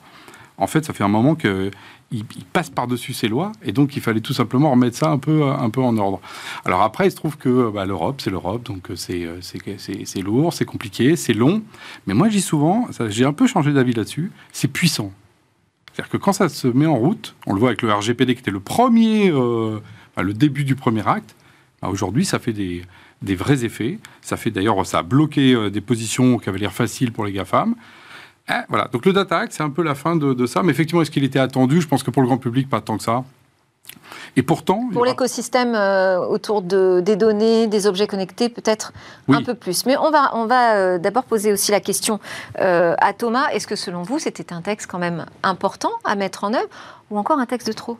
en 0.57 0.67
fait, 0.67 0.85
ça 0.85 0.93
fait 0.93 1.03
un 1.03 1.09
moment 1.09 1.35
qu'il 1.35 2.23
passe 2.53 2.69
par-dessus 2.69 3.13
ces 3.13 3.27
lois, 3.27 3.51
et 3.63 3.71
donc 3.71 3.95
il 3.95 4.01
fallait 4.01 4.21
tout 4.21 4.33
simplement 4.33 4.71
remettre 4.71 4.95
ça 4.95 5.09
un 5.09 5.17
peu, 5.17 5.43
un 5.43 5.69
peu 5.69 5.81
en 5.81 5.97
ordre. 5.97 6.21
Alors 6.63 6.81
après, 6.81 7.07
il 7.07 7.11
se 7.11 7.15
trouve 7.15 7.37
que 7.37 7.69
bah, 7.69 7.85
l'Europe, 7.85 8.21
c'est 8.21 8.29
l'Europe, 8.29 8.63
donc 8.63 8.89
euh, 8.89 8.95
euh, 9.09 9.39
c'est 9.41 10.21
lourd, 10.21 10.53
c'est 10.53 10.65
compliqué, 10.65 11.15
c'est 11.15 11.33
long, 11.33 11.61
mais 12.07 12.13
moi, 12.13 12.29
dis 12.29 12.41
souvent, 12.41 12.87
j'ai 13.09 13.25
un 13.25 13.33
peu 13.33 13.47
changé 13.47 13.73
d'avis 13.73 13.93
là-dessus, 13.93 14.31
c'est 14.53 14.69
puissant. 14.69 15.11
C'est-à-dire 15.91 16.09
que 16.09 16.17
quand 16.17 16.33
ça 16.33 16.49
se 16.49 16.67
met 16.67 16.85
en 16.85 16.95
route, 16.95 17.35
on 17.47 17.53
le 17.53 17.59
voit 17.59 17.69
avec 17.69 17.81
le 17.81 17.93
RGPD 17.93 18.35
qui 18.35 18.41
était 18.41 18.51
le 18.51 18.59
premier, 18.59 19.29
euh, 19.31 19.79
le 20.17 20.33
début 20.33 20.63
du 20.63 20.75
premier 20.75 21.05
acte, 21.07 21.35
bah, 21.81 21.89
aujourd'hui, 21.89 22.23
ça 22.23 22.39
fait 22.39 22.53
des, 22.53 22.83
des, 23.21 23.35
vrais 23.35 23.65
effets. 23.65 23.99
Ça 24.21 24.37
fait 24.37 24.51
d'ailleurs, 24.51 24.85
ça 24.85 24.99
a 24.99 25.03
bloqué 25.03 25.69
des 25.69 25.81
positions 25.81 26.37
qui 26.37 26.47
avaient 26.47 26.59
l'air 26.59 26.73
faciles 26.73 27.11
pour 27.11 27.25
les 27.25 27.33
GAFAM. 27.33 27.75
Ah, 28.47 28.65
voilà, 28.69 28.87
donc 28.91 29.05
le 29.05 29.13
Data 29.13 29.39
Act, 29.39 29.53
c'est 29.53 29.63
un 29.63 29.69
peu 29.69 29.81
la 29.81 29.95
fin 29.95 30.15
de, 30.15 30.45
ça. 30.45 30.61
Mais 30.61 30.71
effectivement, 30.71 31.01
est-ce 31.01 31.11
qu'il 31.11 31.23
était 31.23 31.39
attendu? 31.39 31.81
Je 31.81 31.87
pense 31.87 32.03
que 32.03 32.11
pour 32.11 32.21
le 32.21 32.27
grand 32.27 32.37
public, 32.37 32.69
pas 32.69 32.81
tant 32.81 32.97
que 32.97 33.03
ça. 33.03 33.23
Et 34.35 34.43
pourtant. 34.43 34.89
Pour 34.91 35.05
l'écosystème 35.05 35.73
euh, 35.73 36.19
autour 36.19 36.61
de, 36.61 37.01
des 37.03 37.15
données, 37.15 37.67
des 37.67 37.87
objets 37.87 38.07
connectés, 38.07 38.49
peut-être 38.49 38.93
un 39.29 39.41
peu 39.41 39.55
plus. 39.55 39.85
Mais 39.85 39.97
on 39.97 40.11
va, 40.11 40.35
on 40.35 40.45
va 40.45 40.75
euh, 40.75 40.97
d'abord 40.97 41.23
poser 41.23 41.53
aussi 41.53 41.71
la 41.71 41.79
question 41.79 42.19
euh, 42.59 42.95
à 42.99 43.13
Thomas. 43.13 43.49
Est-ce 43.49 43.65
que 43.65 43.75
selon 43.75 44.03
vous, 44.03 44.19
c'était 44.19 44.53
un 44.53 44.61
texte 44.61 44.87
quand 44.89 44.99
même 44.99 45.25
important 45.43 45.91
à 46.03 46.15
mettre 46.15 46.43
en 46.43 46.53
œuvre 46.53 46.67
ou 47.09 47.17
encore 47.17 47.39
un 47.39 47.45
texte 47.45 47.67
de 47.67 47.73
trop? 47.73 47.97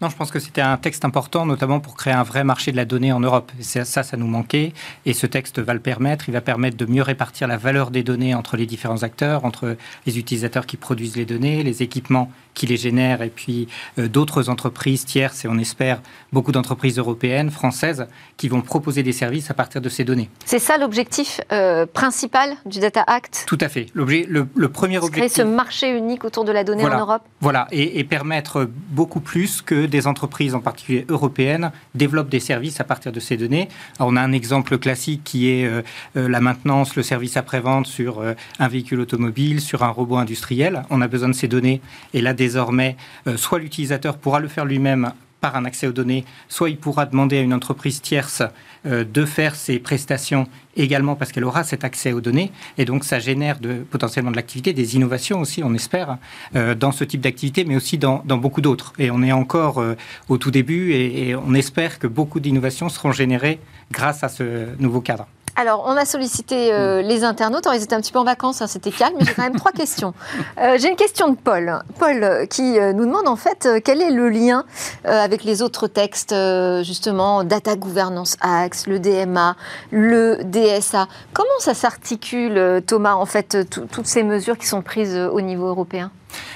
Non, 0.00 0.08
je 0.08 0.16
pense 0.16 0.30
que 0.30 0.38
c'était 0.38 0.62
un 0.62 0.78
texte 0.78 1.04
important, 1.04 1.44
notamment 1.44 1.78
pour 1.78 1.94
créer 1.94 2.14
un 2.14 2.22
vrai 2.22 2.42
marché 2.42 2.72
de 2.72 2.76
la 2.76 2.86
donnée 2.86 3.12
en 3.12 3.20
Europe. 3.20 3.52
ça, 3.60 3.84
ça 3.84 4.16
nous 4.16 4.26
manquait. 4.26 4.72
Et 5.04 5.12
ce 5.12 5.26
texte 5.26 5.58
va 5.58 5.74
le 5.74 5.80
permettre. 5.80 6.28
Il 6.28 6.32
va 6.32 6.40
permettre 6.40 6.78
de 6.78 6.86
mieux 6.86 7.02
répartir 7.02 7.46
la 7.46 7.58
valeur 7.58 7.90
des 7.90 8.02
données 8.02 8.34
entre 8.34 8.56
les 8.56 8.64
différents 8.64 9.02
acteurs, 9.02 9.44
entre 9.44 9.76
les 10.06 10.18
utilisateurs 10.18 10.64
qui 10.64 10.78
produisent 10.78 11.16
les 11.16 11.26
données, 11.26 11.62
les 11.62 11.82
équipements 11.82 12.30
qui 12.54 12.66
les 12.66 12.76
génèrent, 12.76 13.22
et 13.22 13.30
puis 13.30 13.68
euh, 13.98 14.08
d'autres 14.08 14.48
entreprises 14.48 15.04
tierces, 15.04 15.44
et 15.44 15.48
on 15.48 15.58
espère 15.58 16.00
beaucoup 16.32 16.52
d'entreprises 16.52 16.98
européennes, 16.98 17.50
françaises, 17.50 18.06
qui 18.36 18.48
vont 18.48 18.60
proposer 18.60 19.02
des 19.02 19.12
services 19.12 19.50
à 19.50 19.54
partir 19.54 19.80
de 19.80 19.88
ces 19.88 20.04
données. 20.04 20.28
C'est 20.44 20.58
ça 20.58 20.76
l'objectif 20.78 21.40
euh, 21.52 21.86
principal 21.86 22.56
du 22.66 22.80
Data 22.80 23.04
Act? 23.06 23.44
Tout 23.46 23.58
à 23.60 23.68
fait. 23.68 23.86
L'objet, 23.94 24.26
le, 24.28 24.46
premier 24.68 24.98
objectif... 24.98 25.32
Créer 25.32 25.44
ce 25.44 25.48
marché 25.48 25.90
unique 25.96 26.24
autour 26.24 26.44
de 26.44 26.52
la 26.52 26.64
donnée 26.64 26.84
en 26.84 26.98
Europe? 26.98 27.22
Voilà, 27.40 27.68
et, 27.70 28.04
permettre 28.04 28.68
beaucoup 28.88 29.20
plus 29.20 29.62
que 29.62 29.86
des 29.90 30.06
entreprises, 30.06 30.54
en 30.54 30.60
particulier 30.60 31.04
européennes, 31.08 31.72
développent 31.94 32.30
des 32.30 32.40
services 32.40 32.80
à 32.80 32.84
partir 32.84 33.12
de 33.12 33.20
ces 33.20 33.36
données. 33.36 33.68
on 33.98 34.16
a 34.16 34.20
un 34.20 34.32
exemple 34.32 34.78
classique 34.78 35.22
qui 35.24 35.50
est 35.50 35.66
euh, 35.66 35.82
la 36.14 36.40
maintenance, 36.40 36.96
le 36.96 37.02
service 37.02 37.36
après-vente 37.36 37.86
sur 37.86 38.22
un 38.58 38.68
véhicule 38.68 39.00
automobile, 39.00 39.60
sur 39.60 39.82
un 39.82 39.88
robot 39.88 40.16
industriel. 40.16 40.82
On 40.90 41.00
a 41.00 41.08
besoin 41.08 41.28
de 41.28 41.34
ces 41.34 41.48
données, 41.48 41.80
et 42.14 42.20
là, 42.20 42.32
désormais, 42.32 42.96
euh, 43.26 43.36
soit 43.36 43.58
l'utilisateur 43.58 44.16
pourra 44.16 44.40
le 44.40 44.48
faire 44.48 44.64
lui-même 44.64 45.12
par 45.40 45.56
un 45.56 45.64
accès 45.64 45.86
aux 45.86 45.92
données, 45.92 46.24
soit 46.48 46.70
il 46.70 46.76
pourra 46.76 47.06
demander 47.06 47.38
à 47.38 47.40
une 47.40 47.54
entreprise 47.54 48.00
tierce 48.00 48.42
euh, 48.86 49.04
de 49.04 49.24
faire 49.24 49.54
ses 49.56 49.78
prestations 49.78 50.46
également 50.76 51.16
parce 51.16 51.32
qu'elle 51.32 51.44
aura 51.44 51.64
cet 51.64 51.84
accès 51.84 52.12
aux 52.12 52.20
données. 52.20 52.52
Et 52.78 52.84
donc, 52.84 53.04
ça 53.04 53.18
génère 53.18 53.58
potentiellement 53.90 54.30
de 54.30 54.36
l'activité, 54.36 54.72
des 54.72 54.96
innovations 54.96 55.40
aussi, 55.40 55.62
on 55.62 55.74
espère, 55.74 56.18
euh, 56.54 56.74
dans 56.74 56.92
ce 56.92 57.04
type 57.04 57.20
d'activité, 57.20 57.64
mais 57.64 57.76
aussi 57.76 57.98
dans, 57.98 58.22
beaucoup 58.24 58.60
d'autres. 58.60 58.92
Et 58.98 59.10
on 59.10 59.22
est 59.22 59.32
encore 59.32 59.82
au 60.28 60.38
tout 60.38 60.50
début 60.50 60.92
et 60.92 61.34
on 61.34 61.54
espère 61.54 61.98
que 61.98 62.06
beaucoup 62.06 62.40
d'innovations 62.40 62.88
seront 62.88 63.12
générées 63.12 63.60
grâce 63.90 64.22
à 64.24 64.28
ce 64.28 64.68
nouveau 64.78 65.00
cadre. 65.00 65.26
Alors, 65.56 65.84
on 65.86 65.96
a 65.96 66.04
sollicité 66.04 66.72
euh, 66.72 67.02
les 67.02 67.24
internautes. 67.24 67.66
Alors, 67.66 67.78
ils 67.78 67.82
étaient 67.82 67.94
un 67.94 68.00
petit 68.00 68.12
peu 68.12 68.18
en 68.18 68.24
vacances, 68.24 68.62
hein, 68.62 68.66
c'était 68.66 68.90
calme, 68.90 69.14
mais 69.18 69.24
j'ai 69.24 69.34
quand 69.34 69.42
même 69.42 69.56
trois 69.56 69.72
questions. 69.76 70.14
Euh, 70.58 70.78
j'ai 70.78 70.88
une 70.88 70.96
question 70.96 71.28
de 71.28 71.36
Paul. 71.36 71.80
Paul 71.98 72.22
euh, 72.22 72.46
qui 72.46 72.78
nous 72.80 73.06
demande 73.06 73.28
en 73.28 73.36
fait 73.36 73.68
quel 73.84 74.00
est 74.00 74.10
le 74.10 74.28
lien 74.28 74.64
avec 75.04 75.44
les 75.44 75.62
autres 75.62 75.86
textes, 75.86 76.34
justement, 76.82 77.44
Data 77.44 77.76
Governance 77.76 78.36
Act, 78.40 78.86
le 78.86 78.98
DMA, 78.98 79.56
le 79.90 80.38
DSA. 80.44 81.08
Comment 81.32 81.48
ça 81.58 81.74
s'articule, 81.74 82.82
Thomas, 82.86 83.14
en 83.14 83.26
fait, 83.26 83.56
toutes 83.70 84.06
ces 84.06 84.22
mesures 84.22 84.58
qui 84.58 84.66
sont 84.66 84.82
prises 84.82 85.16
au 85.16 85.40
niveau 85.40 85.66
européen? 85.66 86.10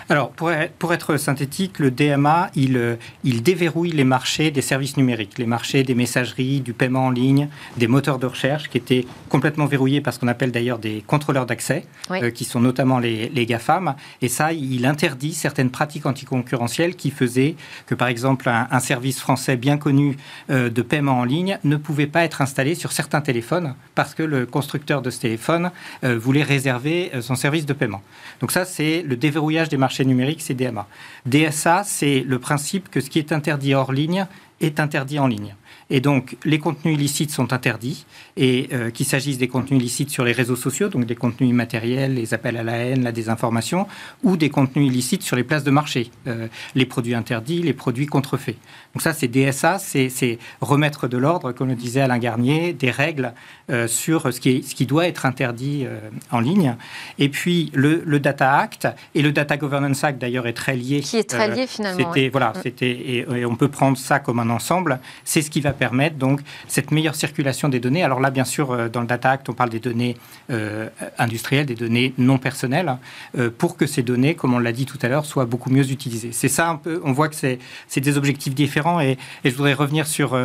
Alors, 0.08 0.30
pour, 0.30 0.92
être 0.92 1.16
synthétique, 1.16 1.78
le 1.78 1.90
DMA, 1.90 2.50
il, 2.54 2.98
il 3.24 3.42
déverrouille 3.42 3.90
les 3.90 4.04
marchés 4.04 4.50
des 4.50 4.60
services 4.60 4.96
numériques, 4.96 5.38
les 5.38 5.46
marchés 5.46 5.82
des 5.82 5.94
messageries, 5.94 6.60
du 6.60 6.74
paiement 6.74 7.06
en 7.06 7.10
ligne, 7.10 7.48
des 7.76 7.86
moteurs 7.86 8.18
de 8.18 8.26
recherche 8.26 8.68
qui 8.68 8.78
étaient 8.78 9.06
complètement 9.28 9.66
verrouillés 9.66 10.00
par 10.00 10.12
ce 10.12 10.18
qu'on 10.18 10.28
appelle 10.28 10.52
d'ailleurs 10.52 10.78
des 10.78 11.02
contrôleurs 11.06 11.46
d'accès, 11.46 11.86
euh, 12.10 12.30
qui 12.30 12.44
sont 12.44 12.60
notamment 12.60 12.98
les, 12.98 13.28
les, 13.30 13.46
GAFAM. 13.46 13.94
Et 14.20 14.28
ça, 14.28 14.52
il 14.52 14.84
interdit 14.86 15.32
certaines 15.32 15.70
pratiques 15.70 16.06
anticoncurrentielles 16.06 16.96
qui 16.96 17.10
faisaient 17.10 17.56
que, 17.86 17.94
par 17.94 18.08
exemple, 18.08 18.48
un, 18.48 18.80
service 18.80 19.18
français 19.20 19.56
bien 19.56 19.78
connu 19.78 20.18
euh, 20.50 20.68
de 20.68 20.82
paiement 20.82 21.20
en 21.20 21.24
ligne 21.24 21.58
ne 21.64 21.76
pouvait 21.76 22.06
pas 22.06 22.24
être 22.24 22.42
installé 22.42 22.74
sur 22.74 22.92
certains 22.92 23.22
téléphones 23.22 23.74
parce 23.94 24.14
que 24.14 24.22
le 24.22 24.44
constructeur 24.44 25.00
de 25.00 25.08
ce 25.08 25.20
téléphone 25.20 25.70
euh, 26.04 26.18
voulait 26.18 26.42
réserver 26.42 27.10
son 27.20 27.34
service 27.34 27.64
de 27.64 27.72
paiement. 27.72 28.02
Donc 28.40 28.52
ça, 28.52 28.66
c'est 28.66 29.02
le 29.02 29.16
déverrouillage 29.16 29.63
des 29.68 29.76
marchés 29.76 30.04
numériques, 30.04 30.42
c'est 30.42 30.54
DMA. 30.54 30.86
DSA, 31.26 31.84
c'est 31.84 32.20
le 32.20 32.38
principe 32.38 32.90
que 32.90 33.00
ce 33.00 33.10
qui 33.10 33.18
est 33.18 33.32
interdit 33.32 33.74
hors 33.74 33.92
ligne 33.92 34.26
est 34.60 34.80
interdit 34.80 35.18
en 35.18 35.26
ligne. 35.26 35.54
Et 35.90 36.00
donc, 36.00 36.36
les 36.44 36.58
contenus 36.58 36.94
illicites 36.96 37.30
sont 37.30 37.52
interdits, 37.52 38.06
et 38.36 38.68
euh, 38.72 38.90
qu'il 38.90 39.06
s'agisse 39.06 39.38
des 39.38 39.48
contenus 39.48 39.80
illicites 39.80 40.10
sur 40.10 40.24
les 40.24 40.32
réseaux 40.32 40.56
sociaux, 40.56 40.88
donc 40.88 41.04
des 41.04 41.14
contenus 41.14 41.50
immatériels, 41.50 42.14
les 42.14 42.32
appels 42.32 42.56
à 42.56 42.62
la 42.62 42.76
haine, 42.76 43.04
la 43.04 43.12
désinformation, 43.12 43.86
ou 44.22 44.36
des 44.36 44.48
contenus 44.48 44.88
illicites 44.88 45.22
sur 45.22 45.36
les 45.36 45.44
places 45.44 45.64
de 45.64 45.70
marché, 45.70 46.10
euh, 46.26 46.48
les 46.74 46.86
produits 46.86 47.14
interdits, 47.14 47.62
les 47.62 47.74
produits 47.74 48.06
contrefaits. 48.06 48.56
Donc 48.94 49.02
ça, 49.02 49.12
c'est 49.12 49.28
DSA, 49.28 49.78
c'est 49.78 50.38
remettre 50.60 51.08
de 51.08 51.18
l'ordre, 51.18 51.52
comme 51.52 51.68
le 51.68 51.74
disait 51.74 52.00
Alain 52.00 52.18
Garnier, 52.18 52.72
des 52.72 52.90
règles 52.90 53.34
euh, 53.70 53.86
sur 53.86 54.32
ce 54.32 54.40
qui, 54.40 54.62
ce 54.62 54.74
qui, 54.74 54.86
doit 54.86 55.06
être 55.06 55.26
interdit 55.26 55.86
en 56.30 56.40
ligne. 56.40 56.76
Et 57.18 57.28
puis, 57.28 57.70
le, 57.74 58.20
Data 58.20 58.56
Act, 58.56 58.88
et 59.14 59.22
le 59.22 59.32
Data 59.32 59.56
Governance 59.56 60.04
Act, 60.04 60.20
d'ailleurs, 60.20 60.46
est 60.46 60.52
très 60.52 60.76
lié. 60.76 61.00
Qui 61.00 61.18
est 61.18 61.28
très 61.28 61.48
lié, 61.48 61.66
finalement. 61.66 61.98
C'était, 61.98 62.28
voilà, 62.28 62.50
mm. 62.50 62.60
c'était, 62.62 62.90
et, 62.90 63.18
et, 63.18 63.44
on 63.44 63.56
peut 63.56 63.68
prendre 63.68 63.98
ça 63.98 64.18
comme 64.18 64.38
un 64.38 64.50
ensemble. 64.50 65.00
C'est 65.24 65.42
ce 65.42 65.50
qui 65.50 65.60
va 65.60 65.73
permettre 65.74 66.16
donc 66.16 66.40
cette 66.68 66.90
meilleure 66.90 67.14
circulation 67.14 67.68
des 67.68 67.80
données. 67.80 68.02
Alors 68.02 68.20
là, 68.20 68.30
bien 68.30 68.44
sûr, 68.44 68.70
euh, 68.70 68.88
dans 68.88 69.00
le 69.00 69.06
Data 69.06 69.32
Act, 69.32 69.48
on 69.48 69.52
parle 69.52 69.70
des 69.70 69.80
données 69.80 70.16
euh, 70.50 70.88
industrielles, 71.18 71.66
des 71.66 71.74
données 71.74 72.14
non 72.18 72.38
personnelles, 72.38 72.96
euh, 73.38 73.50
pour 73.56 73.76
que 73.76 73.86
ces 73.86 74.02
données, 74.02 74.34
comme 74.34 74.54
on 74.54 74.58
l'a 74.58 74.72
dit 74.72 74.86
tout 74.86 74.98
à 75.02 75.08
l'heure, 75.08 75.26
soient 75.26 75.44
beaucoup 75.44 75.70
mieux 75.70 75.90
utilisées. 75.90 76.30
C'est 76.32 76.48
ça 76.48 76.68
un 76.68 76.76
peu, 76.76 77.00
on 77.04 77.12
voit 77.12 77.28
que 77.28 77.36
c'est 77.36 78.00
des 78.00 78.16
objectifs 78.16 78.54
différents 78.54 79.00
et, 79.00 79.18
je 79.44 79.50
voudrais 79.50 79.74
revenir 79.74 80.06
sur 80.06 80.36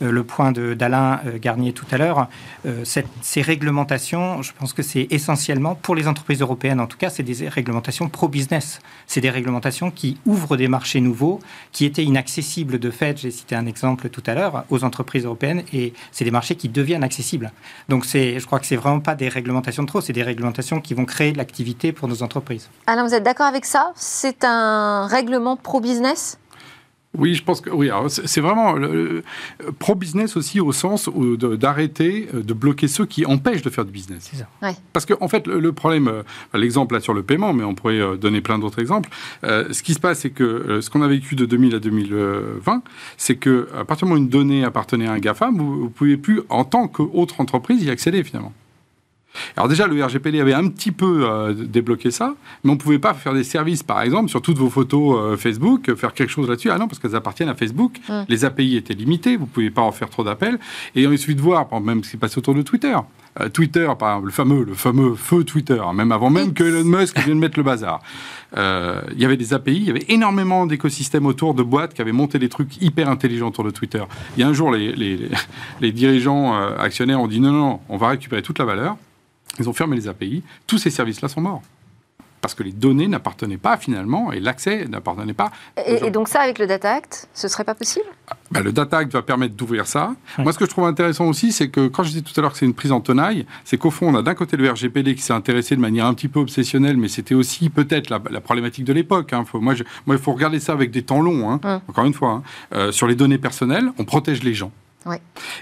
le 0.00 0.24
point 0.24 0.50
d'Alain 0.52 1.20
Garnier 1.40 1.72
tout 1.72 1.86
à 1.90 1.98
l'heure. 1.98 2.28
ces 2.82 3.42
réglementations, 3.42 4.42
je 4.42 4.52
pense 4.58 4.72
que 4.72 4.82
c'est 4.82 5.06
essentiellement, 5.10 5.74
pour 5.74 5.94
les 5.94 6.08
entreprises 6.08 6.40
européennes 6.40 6.80
en 6.80 6.86
tout 6.86 6.98
cas, 6.98 7.10
c'est 7.10 7.22
des 7.22 7.48
réglementations 7.48 8.08
pro-business. 8.08 8.80
C'est 9.06 9.20
des 9.20 9.30
réglementations 9.30 9.90
qui 9.90 10.18
ouvrent 10.26 10.56
des 10.56 10.68
marchés 10.68 11.00
nouveaux, 11.00 11.40
qui 11.72 11.84
étaient 11.84 12.04
inaccessibles 12.04 12.78
de 12.78 12.90
fait, 12.90 13.18
j'ai 13.18 13.30
cité 13.30 13.54
un 13.54 13.66
exemple 13.66 14.08
tout 14.08 14.22
à 14.26 14.34
l'heure, 14.34 14.64
aux 14.76 14.84
entreprises 14.84 15.24
européennes 15.24 15.62
et 15.72 15.92
c'est 16.12 16.24
des 16.24 16.30
marchés 16.30 16.54
qui 16.54 16.68
deviennent 16.68 17.04
accessibles. 17.04 17.50
Donc 17.88 18.04
je 18.04 18.44
crois 18.46 18.60
que 18.60 18.66
c'est 18.66 18.76
vraiment 18.76 19.00
pas 19.00 19.14
des 19.14 19.28
réglementations 19.28 19.82
de 19.82 19.88
trop, 19.88 20.00
c'est 20.00 20.12
des 20.12 20.22
réglementations 20.22 20.80
qui 20.80 20.94
vont 20.94 21.04
créer 21.04 21.32
de 21.32 21.38
l'activité 21.38 21.92
pour 21.92 22.08
nos 22.08 22.22
entreprises. 22.22 22.68
Alain, 22.86 23.04
vous 23.04 23.14
êtes 23.14 23.24
d'accord 23.24 23.46
avec 23.46 23.64
ça? 23.64 23.92
C'est 23.96 24.44
un 24.44 25.06
règlement 25.06 25.56
pro-business? 25.56 26.38
Oui, 27.18 27.34
je 27.34 27.42
pense 27.42 27.60
que 27.60 27.70
oui. 27.70 27.90
C'est 28.08 28.40
vraiment 28.40 28.74
pro-business 29.78 30.36
aussi 30.36 30.60
au 30.60 30.72
sens 30.72 31.08
d'arrêter, 31.58 32.28
euh, 32.34 32.42
de, 32.42 32.54
bloquer 32.54 32.88
ceux 32.88 33.06
qui 33.06 33.26
empêchent 33.26 33.62
de 33.62 33.70
faire 33.70 33.84
du 33.84 33.92
business. 33.92 34.30
Ça. 34.32 34.74
Parce 34.92 35.06
qu'en 35.06 35.16
en 35.20 35.28
fait, 35.28 35.46
le, 35.46 35.72
problème, 35.72 36.08
euh, 36.08 36.22
l'exemple 36.54 36.94
là 36.94 37.00
sur 37.00 37.14
le 37.14 37.22
paiement, 37.22 37.52
mais 37.52 37.64
on 37.64 37.74
pourrait 37.74 38.00
euh, 38.00 38.16
donner 38.16 38.40
plein 38.40 38.58
d'autres 38.58 38.80
exemples. 38.80 39.10
ce 39.42 39.82
qui 39.82 39.94
se 39.94 40.00
passe, 40.00 40.20
c'est 40.20 40.30
que 40.30 40.80
ce 40.80 40.90
qu'on 40.90 41.02
a 41.02 41.08
vécu 41.08 41.34
de 41.34 41.46
2000 41.46 41.74
à 41.74 41.78
2020, 41.78 42.82
c'est 43.16 43.36
que 43.36 43.68
à 43.78 43.84
partir 43.84 44.06
du 44.06 44.10
moment 44.12 44.20
où 44.20 44.24
une 44.24 44.30
donnée 44.30 44.64
appartenait 44.64 45.06
à 45.06 45.12
un 45.12 45.18
GAFAM, 45.18 45.56
vous 45.56 45.84
ne 45.84 45.88
pouvez 45.88 46.16
plus, 46.16 46.42
en 46.48 46.64
tant 46.64 46.88
qu'autre 46.88 47.40
entreprise, 47.40 47.82
y 47.82 47.90
accéder 47.90 48.22
finalement. 48.24 48.52
Alors 49.56 49.68
déjà, 49.68 49.86
le 49.86 50.04
RGPD 50.04 50.40
avait 50.40 50.54
un 50.54 50.68
petit 50.68 50.92
peu 50.92 51.26
euh, 51.28 51.52
débloqué 51.52 52.10
ça, 52.10 52.34
mais 52.64 52.70
on 52.70 52.74
ne 52.74 52.78
pouvait 52.78 52.98
pas 52.98 53.14
faire 53.14 53.34
des 53.34 53.44
services, 53.44 53.82
par 53.82 54.02
exemple, 54.02 54.28
sur 54.28 54.42
toutes 54.42 54.58
vos 54.58 54.70
photos 54.70 55.18
euh, 55.18 55.36
Facebook, 55.36 55.94
faire 55.94 56.14
quelque 56.14 56.30
chose 56.30 56.48
là-dessus. 56.48 56.70
Ah 56.70 56.78
non, 56.78 56.88
parce 56.88 56.98
qu'elles 56.98 57.16
appartiennent 57.16 57.48
à 57.48 57.54
Facebook. 57.54 57.98
Hum. 58.08 58.24
Les 58.28 58.44
API 58.44 58.76
étaient 58.76 58.94
limitées, 58.94 59.36
vous 59.36 59.44
ne 59.44 59.50
pouviez 59.50 59.70
pas 59.70 59.82
en 59.82 59.92
faire 59.92 60.10
trop 60.10 60.24
d'appels. 60.24 60.58
Et 60.94 61.02
il 61.02 61.18
suffit 61.18 61.34
de 61.34 61.40
voir, 61.40 61.68
même 61.80 62.02
ce 62.04 62.10
qui 62.10 62.16
passé 62.16 62.38
autour 62.38 62.54
de 62.54 62.62
Twitter. 62.62 62.96
Euh, 63.40 63.48
Twitter, 63.48 63.88
par 63.98 64.10
exemple, 64.10 64.26
le 64.26 64.32
fameux, 64.32 64.64
le 64.64 64.74
fameux 64.74 65.14
feu 65.14 65.44
Twitter, 65.44 65.78
hein, 65.78 65.92
même 65.92 66.12
avant 66.12 66.30
même 66.30 66.54
que 66.54 66.64
Elon 66.64 66.84
Musk 66.84 67.18
vienne 67.20 67.38
mettre 67.38 67.58
le 67.58 67.64
bazar. 67.64 68.00
Il 68.56 69.20
y 69.20 69.24
avait 69.24 69.36
des 69.36 69.52
API, 69.52 69.76
il 69.76 69.84
y 69.84 69.90
avait 69.90 70.06
énormément 70.08 70.66
d'écosystèmes 70.66 71.26
autour 71.26 71.52
de 71.52 71.62
boîtes 71.62 71.92
qui 71.92 72.00
avaient 72.00 72.12
monté 72.12 72.38
des 72.38 72.48
trucs 72.48 72.80
hyper 72.80 73.10
intelligents 73.10 73.48
autour 73.48 73.64
de 73.64 73.70
Twitter. 73.70 74.02
Il 74.36 74.40
y 74.40 74.44
a 74.44 74.48
un 74.48 74.54
jour, 74.54 74.72
les, 74.72 74.92
les, 74.92 75.28
les 75.80 75.92
dirigeants 75.92 76.54
actionnaires 76.78 77.20
ont 77.20 77.26
dit 77.26 77.40
non, 77.40 77.52
non, 77.52 77.80
on 77.90 77.98
va 77.98 78.08
récupérer 78.08 78.40
toute 78.40 78.58
la 78.58 78.64
valeur 78.64 78.96
ils 79.58 79.68
ont 79.68 79.72
fermé 79.72 79.96
les 79.96 80.08
API. 80.08 80.42
Tous 80.66 80.78
ces 80.78 80.90
services-là 80.90 81.28
sont 81.28 81.40
morts. 81.40 81.62
Parce 82.40 82.54
que 82.54 82.62
les 82.62 82.72
données 82.72 83.08
n'appartenaient 83.08 83.56
pas 83.56 83.76
finalement 83.76 84.30
et 84.30 84.38
l'accès 84.38 84.84
n'appartenait 84.84 85.32
pas. 85.32 85.50
Et, 85.84 86.10
donc 86.10 86.28
ça, 86.28 86.40
avec 86.40 86.58
le 86.58 86.66
Data 86.66 86.92
Act, 86.92 87.28
ce 87.34 87.48
serait 87.48 87.64
pas 87.64 87.74
possible? 87.74 88.04
Bah, 88.52 88.60
Le 88.60 88.72
Data 88.72 88.98
Act 88.98 89.12
va 89.12 89.22
permettre 89.22 89.54
d'ouvrir 89.54 89.86
ça. 89.86 90.14
Moi, 90.38 90.52
ce 90.52 90.58
que 90.58 90.64
je 90.64 90.70
trouve 90.70 90.84
intéressant 90.84 91.26
aussi, 91.26 91.50
c'est 91.50 91.70
que 91.70 91.88
quand 91.88 92.04
je 92.04 92.10
disais 92.10 92.20
tout 92.20 92.32
à 92.36 92.42
l'heure 92.42 92.52
que 92.52 92.58
c'est 92.58 92.66
une 92.66 92.74
prise 92.74 92.92
en 92.92 93.00
tenaille, 93.00 93.46
c'est 93.64 93.78
qu'au 93.78 93.90
fond, 93.90 94.14
on 94.14 94.14
a 94.14 94.22
d'un 94.22 94.34
côté 94.34 94.56
le 94.56 94.70
RGPD 94.70 95.16
qui 95.16 95.22
s'est 95.22 95.32
intéressé 95.32 95.74
de 95.74 95.80
manière 95.80 96.06
un 96.06 96.14
petit 96.14 96.28
peu 96.28 96.38
obsessionnelle, 96.38 96.96
mais 96.98 97.08
c'était 97.08 97.34
aussi 97.34 97.68
peut-être 97.68 98.10
la, 98.10 98.20
problématique 98.40 98.84
de 98.84 98.92
l'époque. 98.92 99.32
Hein. 99.32 99.44
moi, 99.54 99.74
il 100.08 100.18
faut 100.18 100.32
regarder 100.32 100.60
ça 100.60 100.72
avec 100.72 100.90
des 100.90 101.02
temps 101.02 101.22
longs, 101.22 101.50
hein. 101.50 101.60
hum. 101.64 101.80
encore 101.88 102.04
une 102.04 102.14
fois. 102.14 102.30
Hein. 102.30 102.42
Euh, 102.74 102.92
sur 102.92 103.08
les 103.08 103.16
données 103.16 103.38
personnelles, 103.38 103.90
on 103.98 104.04
protège 104.04 104.44
les 104.44 104.54
gens. 104.54 104.70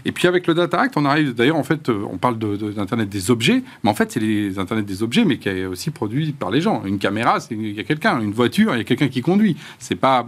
Et 0.04 0.12
puis 0.12 0.28
avec 0.28 0.46
le 0.46 0.54
Data 0.54 0.80
Act, 0.80 0.96
on 0.96 1.04
arrive 1.04 1.34
d'ailleurs, 1.34 1.56
en 1.56 1.62
fait, 1.64 1.88
euh, 1.88 2.06
on 2.10 2.18
parle 2.18 2.38
d'Internet 2.38 3.08
des 3.08 3.30
objets, 3.30 3.62
mais 3.82 3.90
en 3.90 3.94
fait, 3.94 4.12
c'est 4.12 4.20
les 4.20 4.58
Internet 4.58 4.86
des 4.86 5.02
objets, 5.02 5.24
mais 5.24 5.38
qui 5.38 5.48
est 5.48 5.66
aussi 5.66 5.90
produit 5.90 6.32
par 6.32 6.50
les 6.50 6.60
gens. 6.60 6.82
Une 6.84 6.98
caméra, 6.98 7.40
c'est 7.40 7.54
il 7.54 7.74
y 7.74 7.80
a 7.80 7.84
quelqu'un. 7.84 8.20
Une 8.20 8.32
voiture, 8.32 8.74
il 8.74 8.78
y 8.78 8.80
a 8.80 8.84
quelqu'un 8.84 9.08
qui 9.08 9.22
conduit. 9.22 9.56
C'est 9.78 9.94
pas. 9.94 10.24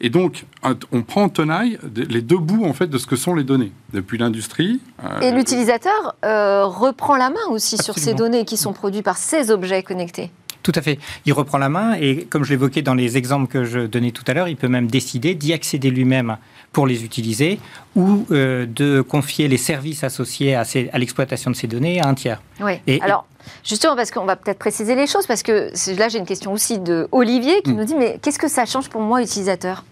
Et 0.00 0.10
donc, 0.10 0.44
on 0.92 1.02
prend 1.02 1.24
en 1.24 1.28
tenaille 1.28 1.78
les 1.94 2.22
deux 2.22 2.38
bouts 2.38 2.64
en 2.64 2.72
fait 2.72 2.86
de 2.88 2.98
ce 2.98 3.06
que 3.06 3.16
sont 3.16 3.34
les 3.34 3.44
données, 3.44 3.72
depuis 3.92 4.18
l'industrie. 4.18 4.80
Euh, 5.04 5.20
Et 5.20 5.30
l'utilisateur 5.30 6.16
euh, 6.24 6.64
reprend 6.64 7.16
la 7.16 7.30
main 7.30 7.46
aussi 7.50 7.78
sur 7.78 7.98
ces 7.98 8.14
données 8.14 8.44
qui 8.44 8.56
sont 8.56 8.72
produites 8.72 9.04
par 9.04 9.16
ces 9.16 9.50
objets 9.50 9.82
connectés. 9.82 10.30
Tout 10.62 10.72
à 10.74 10.82
fait. 10.82 10.98
Il 11.24 11.32
reprend 11.32 11.58
la 11.58 11.68
main 11.68 11.94
et 11.94 12.26
comme 12.28 12.44
je 12.44 12.50
l'évoquais 12.50 12.82
dans 12.82 12.94
les 12.94 13.16
exemples 13.16 13.46
que 13.50 13.64
je 13.64 13.80
donnais 13.80 14.10
tout 14.10 14.24
à 14.26 14.34
l'heure, 14.34 14.48
il 14.48 14.56
peut 14.56 14.68
même 14.68 14.88
décider 14.88 15.34
d'y 15.34 15.52
accéder 15.52 15.90
lui-même 15.90 16.36
pour 16.72 16.86
les 16.86 17.04
utiliser 17.04 17.58
ou 17.96 18.26
euh, 18.30 18.66
de 18.66 19.00
confier 19.00 19.48
les 19.48 19.56
services 19.56 20.04
associés 20.04 20.54
à, 20.54 20.64
à 20.92 20.98
l'exploitation 20.98 21.50
de 21.50 21.56
ces 21.56 21.66
données 21.66 22.00
à 22.00 22.08
un 22.08 22.14
tiers. 22.14 22.42
Oui. 22.60 22.72
Et, 22.86 23.00
Alors, 23.00 23.26
justement, 23.64 23.96
parce 23.96 24.10
qu'on 24.10 24.24
va 24.24 24.36
peut-être 24.36 24.58
préciser 24.58 24.94
les 24.94 25.06
choses, 25.06 25.26
parce 25.26 25.42
que 25.42 25.70
là, 25.98 26.08
j'ai 26.08 26.18
une 26.18 26.26
question 26.26 26.52
aussi 26.52 26.78
de 26.78 27.08
Olivier 27.12 27.62
qui 27.62 27.72
mm. 27.72 27.76
nous 27.76 27.84
dit, 27.84 27.94
mais 27.94 28.18
qu'est-ce 28.20 28.38
que 28.38 28.48
ça 28.48 28.66
change 28.66 28.88
pour 28.88 29.00
moi, 29.00 29.22
utilisateur? 29.22 29.84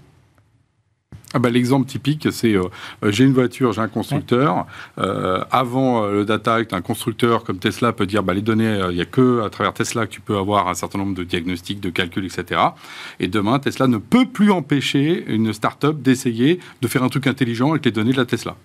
Ah 1.35 1.39
bah, 1.39 1.51
L'exemple 1.51 1.87
typique, 1.87 2.29
c'est 2.31 2.55
euh, 2.55 2.65
euh, 3.05 3.11
j'ai 3.11 3.25
une 3.25 3.33
voiture, 3.33 3.73
j'ai 3.73 3.81
un 3.81 3.89
constructeur. 3.89 4.67
Euh, 4.99 5.43
avant 5.51 6.07
le 6.07 6.25
Data 6.25 6.55
Act, 6.55 6.73
un 6.73 6.81
constructeur 6.81 7.45
comme 7.45 7.59
Tesla 7.59 7.93
peut 7.93 8.07
dire 8.07 8.23
bah, 8.23 8.35
les 8.35 8.43
données, 8.43 8.81
il 8.91 8.97
n'y 8.97 9.03
a 9.03 9.07
que 9.07 9.43
à 9.43 9.51
travers 9.51 9.73
Tesla 9.73 10.07
que 10.07 10.13
tu 10.13 10.21
peux 10.21 10.37
avoir 10.37 10.69
un 10.69 10.75
certain 10.75 10.99
nombre 10.99 11.15
de 11.15 11.25
diagnostics, 11.25 11.81
de 11.81 11.91
calculs, 11.91 12.25
etc. 12.25 12.61
Et 13.21 13.29
demain, 13.29 13.59
Tesla 13.59 13.87
ne 13.87 13.99
peut 13.99 14.27
plus 14.27 14.51
empêcher 14.51 15.25
une 15.29 15.53
start-up 15.53 16.01
d'essayer 16.01 16.61
de 16.81 16.89
faire 16.89 17.03
un 17.03 17.09
truc 17.09 17.27
intelligent 17.27 17.71
avec 17.71 17.85
les 17.85 17.91
données 17.91 18.13
de 18.13 18.19
la 18.19 18.27
Tesla. 18.27 18.57